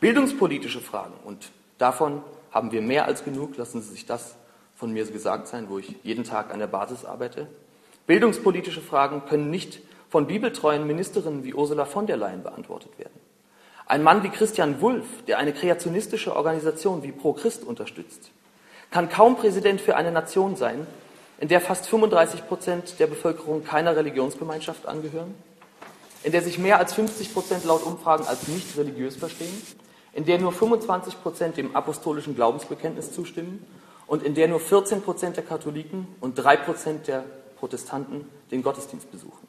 Bildungspolitische 0.00 0.80
Fragen, 0.80 1.14
und 1.24 1.50
davon 1.78 2.22
haben 2.52 2.70
wir 2.70 2.82
mehr 2.82 3.06
als 3.06 3.24
genug, 3.24 3.56
lassen 3.56 3.82
Sie 3.82 3.90
sich 3.90 4.06
das 4.06 4.36
von 4.76 4.92
mir 4.92 5.04
gesagt 5.04 5.48
sein, 5.48 5.68
wo 5.68 5.78
ich 5.78 5.96
jeden 6.04 6.22
Tag 6.22 6.52
an 6.52 6.60
der 6.60 6.68
Basis 6.68 7.04
arbeite. 7.04 7.48
Bildungspolitische 8.06 8.80
Fragen 8.80 9.24
können 9.26 9.50
nicht 9.50 9.80
von 10.08 10.26
bibeltreuen 10.26 10.86
Ministerinnen 10.86 11.42
wie 11.42 11.54
Ursula 11.54 11.84
von 11.84 12.06
der 12.06 12.16
Leyen 12.16 12.44
beantwortet 12.44 12.96
werden. 12.98 13.18
Ein 13.88 14.02
Mann 14.02 14.22
wie 14.22 14.28
Christian 14.28 14.82
Wulff, 14.82 15.06
der 15.26 15.38
eine 15.38 15.54
kreationistische 15.54 16.36
Organisation 16.36 17.02
wie 17.02 17.10
Pro 17.10 17.32
Christ 17.32 17.64
unterstützt, 17.64 18.30
kann 18.90 19.08
kaum 19.08 19.36
Präsident 19.36 19.80
für 19.80 19.96
eine 19.96 20.12
Nation 20.12 20.56
sein, 20.56 20.86
in 21.40 21.48
der 21.48 21.62
fast 21.62 21.88
35 21.88 22.46
Prozent 22.46 23.00
der 23.00 23.06
Bevölkerung 23.06 23.64
keiner 23.64 23.96
Religionsgemeinschaft 23.96 24.84
angehören, 24.84 25.34
in 26.22 26.32
der 26.32 26.42
sich 26.42 26.58
mehr 26.58 26.78
als 26.78 26.92
50 26.92 27.32
Prozent 27.32 27.64
laut 27.64 27.82
Umfragen 27.82 28.26
als 28.26 28.46
nicht 28.48 28.76
religiös 28.76 29.16
verstehen, 29.16 29.62
in 30.12 30.26
der 30.26 30.38
nur 30.38 30.52
25 30.52 31.22
Prozent 31.22 31.56
dem 31.56 31.74
apostolischen 31.74 32.34
Glaubensbekenntnis 32.34 33.12
zustimmen 33.12 33.64
und 34.06 34.22
in 34.22 34.34
der 34.34 34.48
nur 34.48 34.60
14 34.60 35.00
Prozent 35.00 35.38
der 35.38 35.44
Katholiken 35.44 36.08
und 36.20 36.34
3 36.34 36.58
Prozent 36.58 37.08
der 37.08 37.24
Protestanten 37.58 38.28
den 38.50 38.62
Gottesdienst 38.62 39.10
besuchen. 39.10 39.48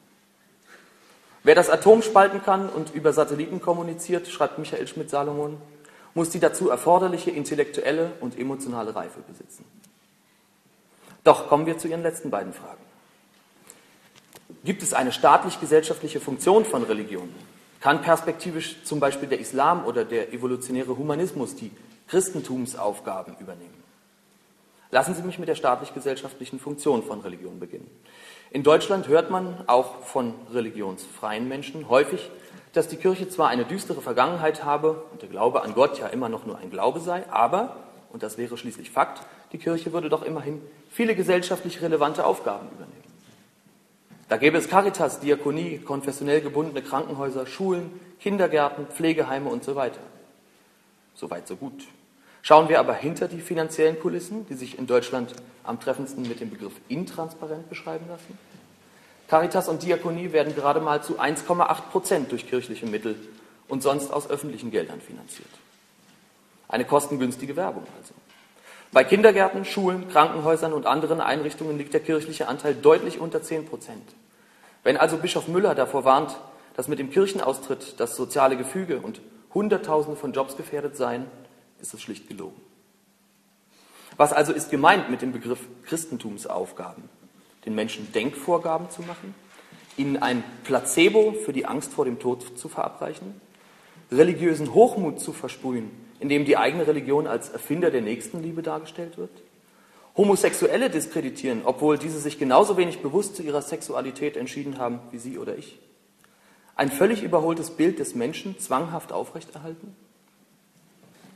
Wer 1.42 1.54
das 1.54 1.70
Atom 1.70 2.02
spalten 2.02 2.42
kann 2.42 2.68
und 2.68 2.94
über 2.94 3.12
Satelliten 3.12 3.60
kommuniziert, 3.60 4.28
schreibt 4.28 4.58
Michael 4.58 4.86
Schmidt-Salomon, 4.86 5.56
muss 6.14 6.30
die 6.30 6.40
dazu 6.40 6.68
erforderliche 6.68 7.30
intellektuelle 7.30 8.12
und 8.20 8.38
emotionale 8.38 8.94
Reife 8.94 9.20
besitzen. 9.20 9.64
Doch 11.24 11.48
kommen 11.48 11.66
wir 11.66 11.78
zu 11.78 11.88
Ihren 11.88 12.02
letzten 12.02 12.30
beiden 12.30 12.52
Fragen. 12.52 12.82
Gibt 14.64 14.82
es 14.82 14.92
eine 14.92 15.12
staatlich-gesellschaftliche 15.12 16.20
Funktion 16.20 16.64
von 16.64 16.82
Religionen? 16.82 17.34
Kann 17.80 18.02
perspektivisch 18.02 18.82
zum 18.84 19.00
Beispiel 19.00 19.28
der 19.28 19.40
Islam 19.40 19.86
oder 19.86 20.04
der 20.04 20.34
evolutionäre 20.34 20.96
Humanismus 20.96 21.56
die 21.56 21.70
Christentumsaufgaben 22.08 23.36
übernehmen? 23.38 23.82
Lassen 24.90 25.14
Sie 25.14 25.22
mich 25.22 25.38
mit 25.38 25.48
der 25.48 25.54
staatlich-gesellschaftlichen 25.54 26.58
Funktion 26.58 27.02
von 27.02 27.20
Religion 27.20 27.60
beginnen. 27.60 27.88
In 28.52 28.64
Deutschland 28.64 29.06
hört 29.06 29.30
man 29.30 29.62
auch 29.68 30.02
von 30.02 30.34
religionsfreien 30.52 31.46
Menschen 31.46 31.88
häufig, 31.88 32.30
dass 32.72 32.88
die 32.88 32.96
Kirche 32.96 33.28
zwar 33.28 33.48
eine 33.48 33.64
düstere 33.64 34.00
Vergangenheit 34.00 34.64
habe 34.64 35.04
und 35.12 35.22
der 35.22 35.28
Glaube 35.28 35.62
an 35.62 35.72
Gott 35.72 36.00
ja 36.00 36.08
immer 36.08 36.28
noch 36.28 36.46
nur 36.46 36.58
ein 36.58 36.70
Glaube 36.70 36.98
sei, 36.98 37.22
aber, 37.30 37.76
und 38.12 38.24
das 38.24 38.38
wäre 38.38 38.56
schließlich 38.56 38.90
Fakt, 38.90 39.24
die 39.52 39.58
Kirche 39.58 39.92
würde 39.92 40.08
doch 40.08 40.22
immerhin 40.22 40.60
viele 40.90 41.14
gesellschaftlich 41.14 41.80
relevante 41.80 42.26
Aufgaben 42.26 42.66
übernehmen. 42.68 43.04
Da 44.28 44.36
gäbe 44.36 44.58
es 44.58 44.68
Caritas, 44.68 45.20
Diakonie, 45.20 45.78
konfessionell 45.78 46.40
gebundene 46.40 46.82
Krankenhäuser, 46.82 47.46
Schulen, 47.46 48.00
Kindergärten, 48.18 48.86
Pflegeheime 48.86 49.48
und 49.48 49.62
so 49.62 49.76
weiter. 49.76 50.00
Soweit, 51.14 51.46
so 51.46 51.54
gut. 51.54 51.86
Schauen 52.42 52.68
wir 52.68 52.80
aber 52.80 52.94
hinter 52.94 53.28
die 53.28 53.40
finanziellen 53.40 54.00
Kulissen, 54.00 54.46
die 54.48 54.54
sich 54.54 54.78
in 54.78 54.86
Deutschland 54.86 55.34
am 55.64 55.78
treffendsten 55.78 56.26
mit 56.26 56.40
dem 56.40 56.50
Begriff 56.50 56.72
intransparent 56.88 57.68
beschreiben 57.68 58.06
lassen. 58.08 58.38
Caritas 59.28 59.68
und 59.68 59.82
Diakonie 59.82 60.32
werden 60.32 60.54
gerade 60.54 60.80
mal 60.80 61.02
zu 61.02 61.20
1,8 61.20 61.82
Prozent 61.92 62.32
durch 62.32 62.48
kirchliche 62.48 62.86
Mittel 62.86 63.14
und 63.68 63.82
sonst 63.82 64.12
aus 64.12 64.28
öffentlichen 64.28 64.70
Geldern 64.70 65.00
finanziert. 65.00 65.48
Eine 66.68 66.84
kostengünstige 66.84 67.56
Werbung 67.56 67.84
also. 67.98 68.14
Bei 68.92 69.04
Kindergärten, 69.04 69.64
Schulen, 69.64 70.08
Krankenhäusern 70.08 70.72
und 70.72 70.86
anderen 70.86 71.20
Einrichtungen 71.20 71.78
liegt 71.78 71.94
der 71.94 72.00
kirchliche 72.00 72.48
Anteil 72.48 72.74
deutlich 72.74 73.20
unter 73.20 73.40
10 73.40 73.66
Prozent. 73.66 74.02
Wenn 74.82 74.96
also 74.96 75.18
Bischof 75.18 75.46
Müller 75.46 75.76
davor 75.76 76.04
warnt, 76.04 76.36
dass 76.76 76.88
mit 76.88 76.98
dem 76.98 77.10
Kirchenaustritt 77.10 78.00
das 78.00 78.16
soziale 78.16 78.56
Gefüge 78.56 78.98
und 78.98 79.20
Hunderttausende 79.54 80.18
von 80.18 80.32
Jobs 80.32 80.56
gefährdet 80.56 80.96
seien, 80.96 81.26
ist 81.80 81.94
es 81.94 82.02
schlicht 82.02 82.28
gelogen. 82.28 82.60
Was 84.16 84.32
also 84.32 84.52
ist 84.52 84.70
gemeint 84.70 85.10
mit 85.10 85.22
dem 85.22 85.32
Begriff 85.32 85.60
Christentumsaufgaben? 85.86 87.04
Den 87.64 87.74
Menschen 87.74 88.12
Denkvorgaben 88.12 88.90
zu 88.90 89.02
machen? 89.02 89.34
Ihnen 89.96 90.18
ein 90.18 90.42
Placebo 90.64 91.32
für 91.32 91.52
die 91.52 91.66
Angst 91.66 91.92
vor 91.92 92.04
dem 92.04 92.18
Tod 92.18 92.58
zu 92.58 92.68
verabreichen? 92.68 93.40
Religiösen 94.10 94.74
Hochmut 94.74 95.20
zu 95.20 95.32
versprühen, 95.32 95.90
indem 96.18 96.44
die 96.44 96.56
eigene 96.56 96.86
Religion 96.86 97.26
als 97.26 97.48
Erfinder 97.50 97.90
der 97.90 98.02
Nächstenliebe 98.02 98.62
dargestellt 98.62 99.18
wird? 99.18 99.30
Homosexuelle 100.16 100.90
diskreditieren, 100.90 101.62
obwohl 101.64 101.96
diese 101.96 102.18
sich 102.18 102.38
genauso 102.38 102.76
wenig 102.76 103.00
bewusst 103.00 103.36
zu 103.36 103.42
ihrer 103.42 103.62
Sexualität 103.62 104.36
entschieden 104.36 104.78
haben 104.78 105.00
wie 105.12 105.18
Sie 105.18 105.38
oder 105.38 105.56
ich? 105.56 105.78
Ein 106.74 106.90
völlig 106.90 107.22
überholtes 107.22 107.70
Bild 107.70 107.98
des 107.98 108.14
Menschen 108.14 108.58
zwanghaft 108.58 109.12
aufrechterhalten? 109.12 109.94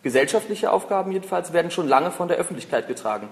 Gesellschaftliche 0.04 0.70
Aufgaben 0.70 1.12
jedenfalls 1.12 1.54
werden 1.54 1.70
schon 1.70 1.88
lange 1.88 2.10
von 2.10 2.28
der 2.28 2.36
Öffentlichkeit 2.36 2.88
getragen, 2.88 3.26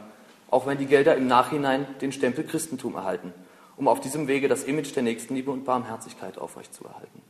auch 0.50 0.66
wenn 0.66 0.78
die 0.78 0.87
Gelder 0.87 1.14
im 1.16 1.26
Nachhinein 1.26 1.87
den 2.00 2.12
Stempel 2.12 2.44
Christentum 2.44 2.94
erhalten, 2.94 3.35
um 3.76 3.88
auf 3.88 4.00
diesem 4.00 4.26
Wege 4.26 4.48
das 4.48 4.64
Image 4.64 4.96
der 4.96 5.02
Nächstenliebe 5.02 5.50
und 5.50 5.66
Barmherzigkeit 5.66 6.38
aufrechtzuerhalten. 6.38 7.20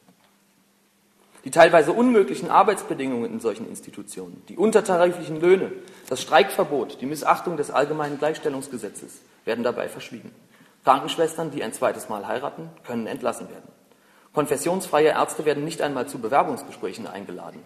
Die 1.44 1.50
teilweise 1.50 1.92
unmöglichen 1.92 2.50
Arbeitsbedingungen 2.50 3.33
in 3.33 3.40
solchen 3.40 3.68
Institutionen, 3.68 4.44
die 4.48 4.57
untertariflichen 4.57 5.40
Löhne, 5.40 5.72
das 6.09 6.22
Streikverbot, 6.22 7.00
die 7.00 7.07
Missachtung 7.07 7.57
des 7.57 7.72
allgemeinen 7.72 8.20
Gleichstellungsgesetzes 8.20 9.22
werden 9.44 9.64
dabei 9.64 9.88
verschwiegen. 9.88 10.31
Krankenschwestern, 10.85 11.50
die 11.50 11.64
ein 11.64 11.72
zweites 11.72 12.09
Mal 12.09 12.28
heiraten, 12.28 12.70
können 12.87 13.09
entlassen 13.09 13.48
werden. 13.50 13.72
Konfessionsfreie 14.35 15.09
Ärzte 15.09 15.44
werden 15.44 15.64
nicht 15.64 15.83
einmal 15.83 16.07
zu 16.07 16.20
Bewerbungsgesprächen 16.20 17.09
eingeladen. 17.09 17.59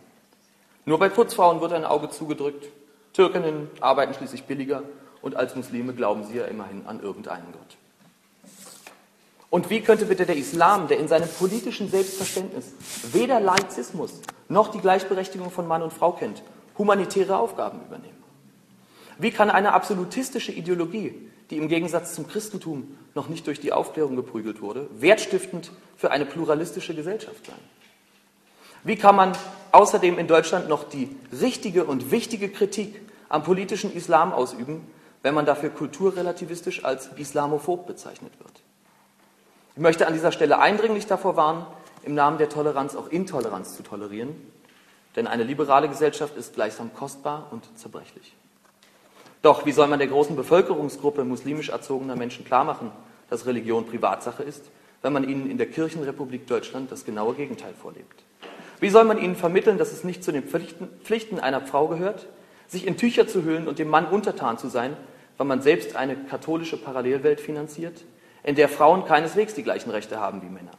Nur 0.86 1.00
bei 1.00 1.08
Putzfrauen 1.08 1.60
wird 1.60 1.72
ein 1.72 1.84
Auge 1.84 2.10
zugedrückt. 2.10 2.68
Türkinnen 3.12 3.68
arbeiten 3.80 4.14
schließlich 4.14 4.44
billiger 4.44 4.84
und 5.20 5.34
als 5.34 5.56
Muslime 5.56 5.92
glauben 5.92 6.24
sie 6.24 6.36
ja 6.36 6.44
immerhin 6.44 6.86
an 6.86 7.00
irgendeinen 7.00 7.52
Gott. 7.52 7.76
Und 9.50 9.68
wie 9.68 9.80
könnte 9.80 10.06
bitte 10.06 10.26
der 10.26 10.36
Islam, 10.36 10.86
der 10.86 10.98
in 10.98 11.08
seinem 11.08 11.28
politischen 11.28 11.90
Selbstverständnis 11.90 12.72
weder 13.12 13.40
Laizismus 13.40 14.20
noch 14.48 14.68
die 14.68 14.78
Gleichberechtigung 14.78 15.50
von 15.50 15.66
Mann 15.66 15.82
und 15.82 15.92
Frau 15.92 16.12
kennt, 16.12 16.42
humanitäre 16.78 17.36
Aufgaben 17.36 17.80
übernehmen? 17.80 18.22
Wie 19.18 19.32
kann 19.32 19.50
eine 19.50 19.72
absolutistische 19.72 20.52
Ideologie, 20.52 21.14
die 21.50 21.56
im 21.56 21.68
Gegensatz 21.68 22.14
zum 22.14 22.28
Christentum 22.28 22.96
noch 23.14 23.28
nicht 23.28 23.46
durch 23.46 23.58
die 23.58 23.72
Aufklärung 23.72 24.14
geprügelt 24.14 24.60
wurde, 24.60 24.88
wertstiftend 24.92 25.72
für 25.96 26.12
eine 26.12 26.26
pluralistische 26.26 26.94
Gesellschaft 26.94 27.46
sein? 27.46 27.75
Wie 28.86 28.94
kann 28.94 29.16
man 29.16 29.32
außerdem 29.72 30.16
in 30.16 30.28
Deutschland 30.28 30.68
noch 30.68 30.84
die 30.84 31.10
richtige 31.32 31.86
und 31.86 32.12
wichtige 32.12 32.48
Kritik 32.48 33.00
am 33.28 33.42
politischen 33.42 33.92
Islam 33.92 34.32
ausüben, 34.32 34.86
wenn 35.24 35.34
man 35.34 35.44
dafür 35.44 35.70
kulturrelativistisch 35.70 36.84
als 36.84 37.08
islamophob 37.16 37.88
bezeichnet 37.88 38.32
wird? 38.38 38.62
Ich 39.74 39.82
möchte 39.82 40.06
an 40.06 40.12
dieser 40.12 40.30
Stelle 40.30 40.60
eindringlich 40.60 41.08
davor 41.08 41.34
warnen, 41.34 41.66
im 42.04 42.14
Namen 42.14 42.38
der 42.38 42.48
Toleranz 42.48 42.94
auch 42.94 43.08
Intoleranz 43.08 43.76
zu 43.76 43.82
tolerieren, 43.82 44.36
denn 45.16 45.26
eine 45.26 45.42
liberale 45.42 45.88
Gesellschaft 45.88 46.36
ist 46.36 46.54
gleichsam 46.54 46.94
kostbar 46.94 47.48
und 47.50 47.64
zerbrechlich. 47.76 48.36
Doch 49.42 49.66
wie 49.66 49.72
soll 49.72 49.88
man 49.88 49.98
der 49.98 50.06
großen 50.06 50.36
Bevölkerungsgruppe 50.36 51.24
muslimisch 51.24 51.70
erzogener 51.70 52.14
Menschen 52.14 52.44
klarmachen, 52.44 52.92
dass 53.30 53.46
Religion 53.46 53.84
Privatsache 53.84 54.44
ist, 54.44 54.62
wenn 55.02 55.12
man 55.12 55.28
ihnen 55.28 55.50
in 55.50 55.58
der 55.58 55.68
Kirchenrepublik 55.68 56.46
Deutschland 56.46 56.92
das 56.92 57.04
genaue 57.04 57.34
Gegenteil 57.34 57.74
vorlebt? 57.74 58.25
Wie 58.80 58.90
soll 58.90 59.04
man 59.04 59.18
ihnen 59.18 59.36
vermitteln, 59.36 59.78
dass 59.78 59.92
es 59.92 60.04
nicht 60.04 60.22
zu 60.22 60.32
den 60.32 60.44
Pflichten 60.44 61.40
einer 61.40 61.62
Frau 61.62 61.88
gehört, 61.88 62.26
sich 62.66 62.86
in 62.86 62.96
Tücher 62.96 63.26
zu 63.26 63.44
hüllen 63.44 63.68
und 63.68 63.78
dem 63.78 63.88
Mann 63.88 64.06
untertan 64.06 64.58
zu 64.58 64.68
sein, 64.68 64.96
weil 65.36 65.46
man 65.46 65.62
selbst 65.62 65.96
eine 65.96 66.16
katholische 66.16 66.76
Parallelwelt 66.76 67.40
finanziert, 67.40 68.04
in 68.42 68.54
der 68.54 68.68
Frauen 68.68 69.04
keineswegs 69.04 69.54
die 69.54 69.62
gleichen 69.62 69.90
Rechte 69.90 70.20
haben 70.20 70.42
wie 70.42 70.46
Männer? 70.46 70.72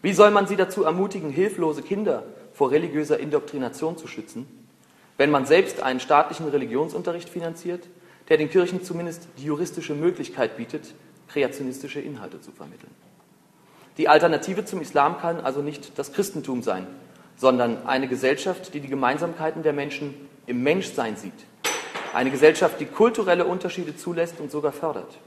Wie 0.00 0.12
soll 0.12 0.30
man 0.30 0.46
sie 0.46 0.56
dazu 0.56 0.84
ermutigen, 0.84 1.30
hilflose 1.30 1.82
Kinder 1.82 2.24
vor 2.52 2.70
religiöser 2.70 3.20
Indoktrination 3.20 3.96
zu 3.96 4.08
schützen, 4.08 4.46
wenn 5.16 5.30
man 5.30 5.46
selbst 5.46 5.82
einen 5.82 6.00
staatlichen 6.00 6.48
Religionsunterricht 6.48 7.28
finanziert, 7.28 7.86
der 8.28 8.36
den 8.36 8.50
Kirchen 8.50 8.82
zumindest 8.82 9.28
die 9.38 9.44
juristische 9.44 9.94
Möglichkeit 9.94 10.56
bietet, 10.56 10.94
kreationistische 11.28 12.00
Inhalte 12.00 12.40
zu 12.40 12.50
vermitteln? 12.50 12.90
Die 13.98 14.08
Alternative 14.08 14.64
zum 14.64 14.80
Islam 14.80 15.18
kann 15.18 15.40
also 15.40 15.60
nicht 15.60 15.98
das 15.98 16.12
Christentum 16.12 16.62
sein, 16.62 16.86
sondern 17.36 17.86
eine 17.86 18.08
Gesellschaft, 18.08 18.72
die 18.72 18.80
die 18.80 18.88
Gemeinsamkeiten 18.88 19.62
der 19.62 19.72
Menschen 19.72 20.14
im 20.46 20.62
Menschsein 20.62 21.16
sieht. 21.16 21.32
Eine 22.14 22.30
Gesellschaft, 22.30 22.80
die 22.80 22.86
kulturelle 22.86 23.44
Unterschiede 23.44 23.96
zulässt 23.96 24.40
und 24.40 24.50
sogar 24.50 24.72
fördert. 24.72 25.18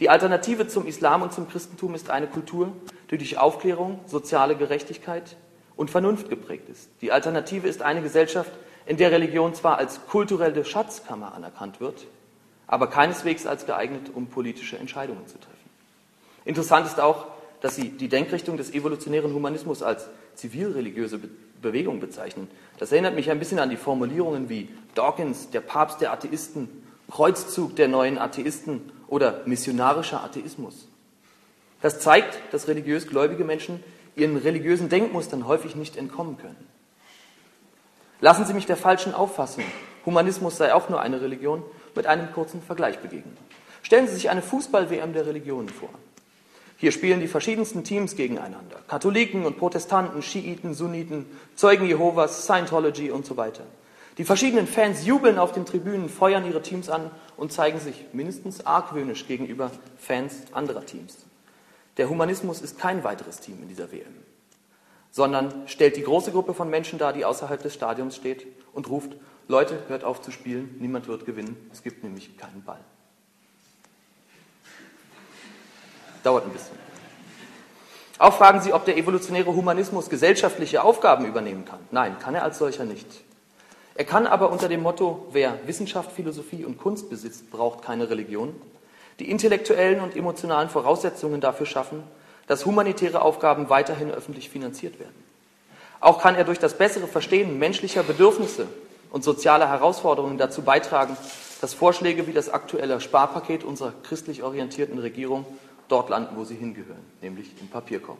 Die 0.00 0.10
Alternative 0.10 0.66
zum 0.66 0.86
Islam 0.86 1.22
und 1.22 1.32
zum 1.32 1.48
Christentum 1.48 1.94
ist 1.94 2.10
eine 2.10 2.26
Kultur, 2.26 2.72
die 3.10 3.18
durch 3.18 3.38
Aufklärung, 3.38 4.00
soziale 4.06 4.56
Gerechtigkeit 4.56 5.36
und 5.76 5.90
Vernunft 5.90 6.28
geprägt 6.28 6.68
ist. 6.68 6.88
Die 7.00 7.12
Alternative 7.12 7.68
ist 7.68 7.82
eine 7.82 8.02
Gesellschaft, 8.02 8.50
in 8.86 8.96
der 8.96 9.12
Religion 9.12 9.54
zwar 9.54 9.78
als 9.78 10.06
kulturelle 10.06 10.64
Schatzkammer 10.64 11.34
anerkannt 11.34 11.80
wird, 11.80 12.06
aber 12.66 12.88
keineswegs 12.88 13.46
als 13.46 13.66
geeignet, 13.66 14.10
um 14.14 14.26
politische 14.26 14.78
Entscheidungen 14.78 15.26
zu 15.26 15.38
treffen. 15.38 15.63
Interessant 16.44 16.86
ist 16.86 17.00
auch, 17.00 17.26
dass 17.60 17.76
sie 17.76 17.90
die 17.90 18.08
Denkrichtung 18.08 18.56
des 18.56 18.72
evolutionären 18.74 19.32
Humanismus 19.32 19.82
als 19.82 20.08
zivilreligiöse 20.34 21.18
Be 21.18 21.28
Bewegung 21.62 21.98
bezeichnen. 21.98 22.46
Das 22.76 22.92
erinnert 22.92 23.14
mich 23.14 23.30
ein 23.30 23.38
bisschen 23.38 23.58
an 23.58 23.70
die 23.70 23.78
Formulierungen 23.78 24.50
wie 24.50 24.68
Dawkins, 24.94 25.48
der 25.48 25.62
Papst 25.62 26.02
der 26.02 26.12
Atheisten, 26.12 26.68
Kreuzzug 27.10 27.74
der 27.76 27.88
neuen 27.88 28.18
Atheisten 28.18 28.92
oder 29.08 29.40
missionarischer 29.46 30.22
Atheismus. 30.22 30.88
Das 31.80 32.00
zeigt, 32.00 32.38
dass 32.52 32.68
religiös 32.68 33.06
gläubige 33.06 33.44
Menschen 33.44 33.82
ihren 34.14 34.36
religiösen 34.36 34.90
Denkmustern 34.90 35.46
häufig 35.46 35.74
nicht 35.74 35.96
entkommen 35.96 36.36
können. 36.36 36.68
Lassen 38.20 38.44
Sie 38.44 38.52
mich 38.52 38.66
der 38.66 38.76
falschen 38.76 39.14
Auffassung, 39.14 39.64
Humanismus 40.04 40.58
sei 40.58 40.74
auch 40.74 40.88
nur 40.88 41.00
eine 41.00 41.20
Religion, 41.20 41.62
mit 41.94 42.06
einem 42.06 42.30
kurzen 42.32 42.60
Vergleich 42.60 42.98
begegnen. 42.98 43.36
Stellen 43.82 44.06
Sie 44.06 44.14
sich 44.14 44.28
eine 44.30 44.42
Fußball-WM 44.42 45.12
der 45.12 45.26
Religionen 45.26 45.68
vor. 45.68 45.90
Hier 46.76 46.92
spielen 46.92 47.20
die 47.20 47.28
verschiedensten 47.28 47.84
Teams 47.84 48.16
gegeneinander. 48.16 48.80
Katholiken 48.88 49.46
und 49.46 49.58
Protestanten, 49.58 50.22
Schiiten, 50.22 50.74
Sunniten, 50.74 51.26
Zeugen 51.54 51.86
Jehovas, 51.86 52.44
Scientology 52.44 53.10
und 53.10 53.24
so 53.24 53.36
weiter. 53.36 53.64
Die 54.18 54.24
verschiedenen 54.24 54.66
Fans 54.66 55.04
jubeln 55.04 55.38
auf 55.38 55.52
den 55.52 55.66
Tribünen, 55.66 56.08
feuern 56.08 56.46
ihre 56.46 56.62
Teams 56.62 56.88
an 56.88 57.10
und 57.36 57.52
zeigen 57.52 57.80
sich 57.80 58.06
mindestens 58.12 58.64
argwöhnisch 58.64 59.26
gegenüber 59.26 59.70
Fans 59.98 60.34
anderer 60.52 60.86
Teams. 60.86 61.18
Der 61.96 62.08
Humanismus 62.08 62.60
ist 62.60 62.78
kein 62.78 63.02
weiteres 63.02 63.40
Team 63.40 63.58
in 63.62 63.68
dieser 63.68 63.90
WM, 63.90 64.14
sondern 65.10 65.66
stellt 65.66 65.96
die 65.96 66.02
große 66.02 66.30
Gruppe 66.30 66.54
von 66.54 66.70
Menschen 66.70 66.98
dar, 66.98 67.12
die 67.12 67.24
außerhalb 67.24 67.62
des 67.62 67.74
Stadions 67.74 68.16
steht 68.16 68.46
und 68.72 68.88
ruft, 68.88 69.16
Leute, 69.46 69.78
hört 69.88 70.04
auf 70.04 70.22
zu 70.22 70.30
spielen, 70.30 70.76
niemand 70.80 71.06
wird 71.06 71.26
gewinnen, 71.26 71.56
es 71.72 71.82
gibt 71.82 72.02
nämlich 72.02 72.36
keinen 72.36 72.62
Ball. 72.64 72.80
Dauert 76.24 76.46
ein 76.46 76.52
bisschen. 76.52 76.76
Auch 78.18 78.34
fragen 78.34 78.60
Sie, 78.60 78.72
ob 78.72 78.84
der 78.84 78.96
evolutionäre 78.96 79.54
Humanismus 79.54 80.08
gesellschaftliche 80.08 80.82
Aufgaben 80.82 81.26
übernehmen 81.26 81.64
kann. 81.64 81.80
Nein, 81.90 82.18
kann 82.18 82.34
er 82.34 82.42
als 82.42 82.58
solcher 82.58 82.84
nicht. 82.84 83.06
Er 83.94 84.04
kann 84.04 84.26
aber 84.26 84.50
unter 84.50 84.68
dem 84.68 84.82
Motto, 84.82 85.26
wer 85.30 85.58
Wissenschaft, 85.66 86.10
Philosophie 86.12 86.64
und 86.64 86.78
Kunst 86.78 87.10
besitzt, 87.10 87.50
braucht 87.50 87.82
keine 87.82 88.10
Religion, 88.10 88.54
die 89.20 89.30
intellektuellen 89.30 90.00
und 90.00 90.16
emotionalen 90.16 90.68
Voraussetzungen 90.68 91.40
dafür 91.40 91.66
schaffen, 91.66 92.02
dass 92.46 92.66
humanitäre 92.66 93.22
Aufgaben 93.22 93.68
weiterhin 93.68 94.10
öffentlich 94.10 94.50
finanziert 94.50 94.98
werden. 94.98 95.14
Auch 96.00 96.20
kann 96.20 96.34
er 96.34 96.44
durch 96.44 96.58
das 96.58 96.76
bessere 96.76 97.06
Verstehen 97.06 97.58
menschlicher 97.58 98.02
Bedürfnisse 98.02 98.66
und 99.10 99.24
sozialer 99.24 99.68
Herausforderungen 99.68 100.38
dazu 100.38 100.62
beitragen, 100.62 101.16
dass 101.60 101.72
Vorschläge 101.72 102.26
wie 102.26 102.32
das 102.32 102.48
aktuelle 102.48 103.00
Sparpaket 103.00 103.64
unserer 103.64 103.92
christlich 104.02 104.42
orientierten 104.42 104.98
Regierung 104.98 105.46
dort 105.88 106.10
landen, 106.10 106.36
wo 106.36 106.44
sie 106.44 106.56
hingehören, 106.56 107.04
nämlich 107.20 107.50
im 107.60 107.68
Papierkorb. 107.68 108.18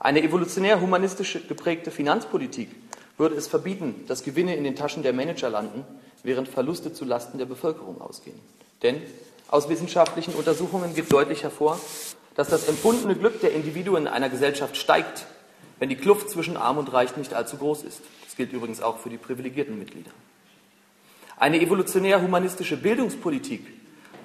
Eine 0.00 0.22
evolutionär 0.22 0.80
humanistisch 0.80 1.38
geprägte 1.48 1.90
Finanzpolitik 1.90 2.70
würde 3.16 3.34
es 3.34 3.48
verbieten, 3.48 4.04
dass 4.06 4.22
Gewinne 4.22 4.54
in 4.54 4.64
den 4.64 4.76
Taschen 4.76 5.02
der 5.02 5.12
Manager 5.12 5.50
landen, 5.50 5.84
während 6.22 6.48
Verluste 6.48 6.92
zu 6.92 7.04
Lasten 7.04 7.38
der 7.38 7.46
Bevölkerung 7.46 8.00
ausgehen. 8.00 8.38
Denn 8.82 9.02
aus 9.48 9.68
wissenschaftlichen 9.68 10.34
Untersuchungen 10.34 10.94
geht 10.94 11.12
deutlich 11.12 11.42
hervor, 11.42 11.80
dass 12.34 12.48
das 12.48 12.68
empfundene 12.68 13.16
Glück 13.16 13.40
der 13.40 13.52
Individuen 13.52 14.02
in 14.02 14.08
einer 14.08 14.28
Gesellschaft 14.28 14.76
steigt, 14.76 15.26
wenn 15.78 15.88
die 15.88 15.96
Kluft 15.96 16.30
zwischen 16.30 16.56
Arm 16.56 16.78
und 16.78 16.92
Reich 16.92 17.16
nicht 17.16 17.34
allzu 17.34 17.56
groß 17.56 17.82
ist. 17.82 18.00
Das 18.24 18.36
gilt 18.36 18.52
übrigens 18.52 18.80
auch 18.80 18.98
für 18.98 19.10
die 19.10 19.16
privilegierten 19.16 19.78
Mitglieder. 19.78 20.10
Eine 21.36 21.60
evolutionär 21.60 22.20
humanistische 22.20 22.76
Bildungspolitik 22.76 23.66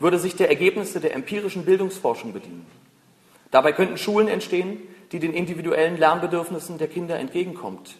würde 0.03 0.19
sich 0.19 0.35
der 0.35 0.49
Ergebnisse 0.49 0.99
der 0.99 1.15
empirischen 1.15 1.65
Bildungsforschung 1.65 2.33
bedienen. 2.33 2.67
Dabei 3.51 3.71
könnten 3.71 3.97
Schulen 3.97 4.27
entstehen, 4.27 4.79
die 5.11 5.19
den 5.19 5.33
individuellen 5.33 5.97
Lernbedürfnissen 5.97 6.77
der 6.77 6.89
Kinder 6.89 7.17
entgegenkommt 7.17 7.95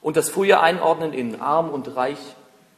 und 0.00 0.16
das 0.16 0.30
frühe 0.30 0.60
Einordnen 0.60 1.12
in 1.12 1.40
arm 1.40 1.68
und 1.68 1.94
reich, 1.94 2.18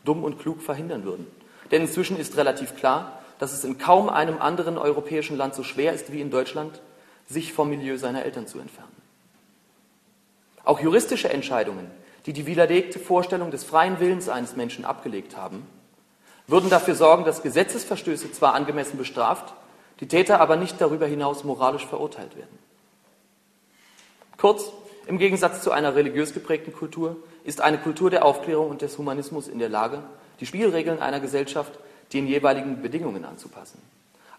dumm 0.04 0.24
und 0.24 0.40
klug 0.40 0.60
verhindern 0.60 1.04
würden. 1.04 1.26
Denn 1.70 1.82
inzwischen 1.82 2.18
ist 2.18 2.37
relativ 2.37 2.76
klar, 2.76 3.20
dass 3.38 3.52
es 3.52 3.64
in 3.64 3.78
kaum 3.78 4.08
einem 4.08 4.38
anderen 4.38 4.76
europäischen 4.76 5.37
Land 5.37 5.54
so 5.54 5.62
schwer 5.62 5.92
ist 5.92 6.12
wie 6.12 6.20
in 6.20 6.30
Deutschland, 6.30 6.80
sich 7.26 7.52
vom 7.52 7.70
Milieu 7.70 7.96
seiner 7.96 8.24
Eltern 8.24 8.46
zu 8.46 8.58
entfernen. 8.58 8.90
Auch 10.64 10.80
juristische 10.80 11.28
Entscheidungen, 11.28 11.90
die 12.26 12.32
die 12.32 12.46
widerlegte 12.46 12.98
Vorstellung 12.98 13.50
des 13.50 13.64
freien 13.64 14.00
Willens 14.00 14.28
eines 14.28 14.56
Menschen 14.56 14.84
abgelegt 14.84 15.37
haben, 15.37 15.66
würden 16.46 16.70
dafür 16.70 16.94
sorgen, 16.94 17.24
dass 17.24 17.42
Gesetzesverstöße 17.42 18.33
zwar 18.33 18.54
angemessen 18.54 18.98
bestraft, 18.98 19.54
die 20.00 20.09
Täter 20.09 20.40
aber 20.40 20.57
nicht 20.57 20.80
darüber 20.80 21.07
hinaus 21.07 21.44
moralisch 21.44 21.87
verurteilt 21.87 22.37
werden. 22.37 22.59
Kurz, 24.37 24.72
im 25.07 25.18
Gegensatz 25.18 25.62
zu 25.62 25.70
einer 25.70 25.94
religiös 25.94 26.35
geprägten 26.35 26.72
Kultur 26.72 27.16
ist 27.44 27.61
eine 27.61 27.78
Kultur 27.78 28.11
der 28.11 28.24
Aufklärung 28.24 28.70
und 28.70 28.83
des 28.83 28.98
Humanismus 28.98 29.48
in 29.48 29.59
der 29.59 29.68
Lage, 29.68 30.02
die 30.40 30.46
Spielregeln 30.46 31.00
einer 31.00 31.20
Gesellschaft 31.20 31.72
den 32.12 32.26
jeweiligen 32.26 32.83
Bedingungen 32.83 33.24
anzupassen. 33.24 33.80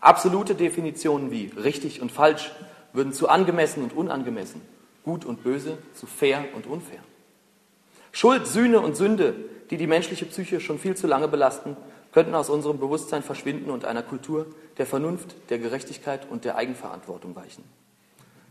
Absolute 0.02 0.56
Definitionen 0.56 1.32
wie 1.32 1.52
richtig 1.56 2.02
und 2.02 2.12
falsch 2.12 2.52
würden 2.94 3.14
zu 3.14 3.30
angemessen 3.30 3.84
und 3.84 3.94
unangemessen, 3.94 4.62
gut 5.04 5.26
und 5.26 5.44
böse 5.44 5.78
zu 5.94 6.06
fair 6.06 6.46
und 6.56 6.68
unfair. 6.68 7.00
Schuld, 8.12 8.48
Sühne 8.48 8.80
und 8.80 8.96
Sünde, 8.96 9.36
die 9.70 9.78
die 9.78 9.88
menschliche 9.88 10.26
Psyche 10.26 10.60
schon 10.60 10.80
viel 10.80 10.96
zu 10.96 11.08
lange 11.08 11.28
belasten, 11.28 11.76
könnten 12.16 12.34
aus 12.34 12.50
unserem 12.50 12.80
Bewusstsein 12.80 13.24
verschwinden 13.24 13.70
und 13.70 13.84
einer 13.84 14.02
Kultur 14.02 14.46
der 14.78 14.86
Vernunft, 14.86 15.36
der 15.50 15.60
Gerechtigkeit 15.60 16.26
und 16.32 16.46
der 16.46 16.56
Eigenverantwortung 16.56 17.36
weichen. 17.36 17.66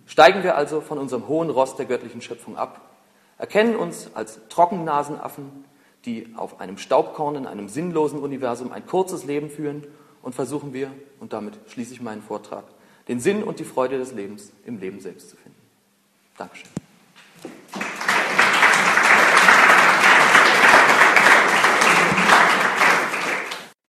Steigen 0.04 0.42
wir 0.42 0.54
also 0.54 0.82
von 0.82 0.98
unserem 0.98 1.28
hohen 1.28 1.48
Ross 1.48 1.74
der 1.74 1.86
göttlichen 1.86 2.20
Schöpfung 2.20 2.58
ab, 2.58 2.82
erkennen 3.38 3.74
uns 3.74 4.10
als 4.12 4.38
Trockennasenaffen, 4.50 5.64
die 6.04 6.28
auf 6.36 6.60
einem 6.60 6.76
Staubkorn 6.76 7.36
in 7.36 7.46
einem 7.46 7.70
sinnlosen 7.70 8.18
Universum 8.18 8.70
ein 8.70 8.84
kurzes 8.84 9.24
Leben 9.24 9.48
führen 9.48 9.86
und 10.20 10.34
versuchen 10.34 10.74
wir, 10.74 10.90
und 11.18 11.32
damit 11.32 11.58
schließe 11.68 11.94
ich 11.94 12.02
meinen 12.02 12.20
Vortrag, 12.20 12.64
den 13.08 13.18
Sinn 13.18 13.42
und 13.42 13.60
die 13.60 13.64
Freude 13.64 13.96
des 13.96 14.12
Lebens 14.12 14.52
im 14.66 14.78
Leben 14.78 15.00
selbst 15.00 15.30
zu 15.30 15.36
finden. 15.36 15.62
Dankeschön. 16.36 16.83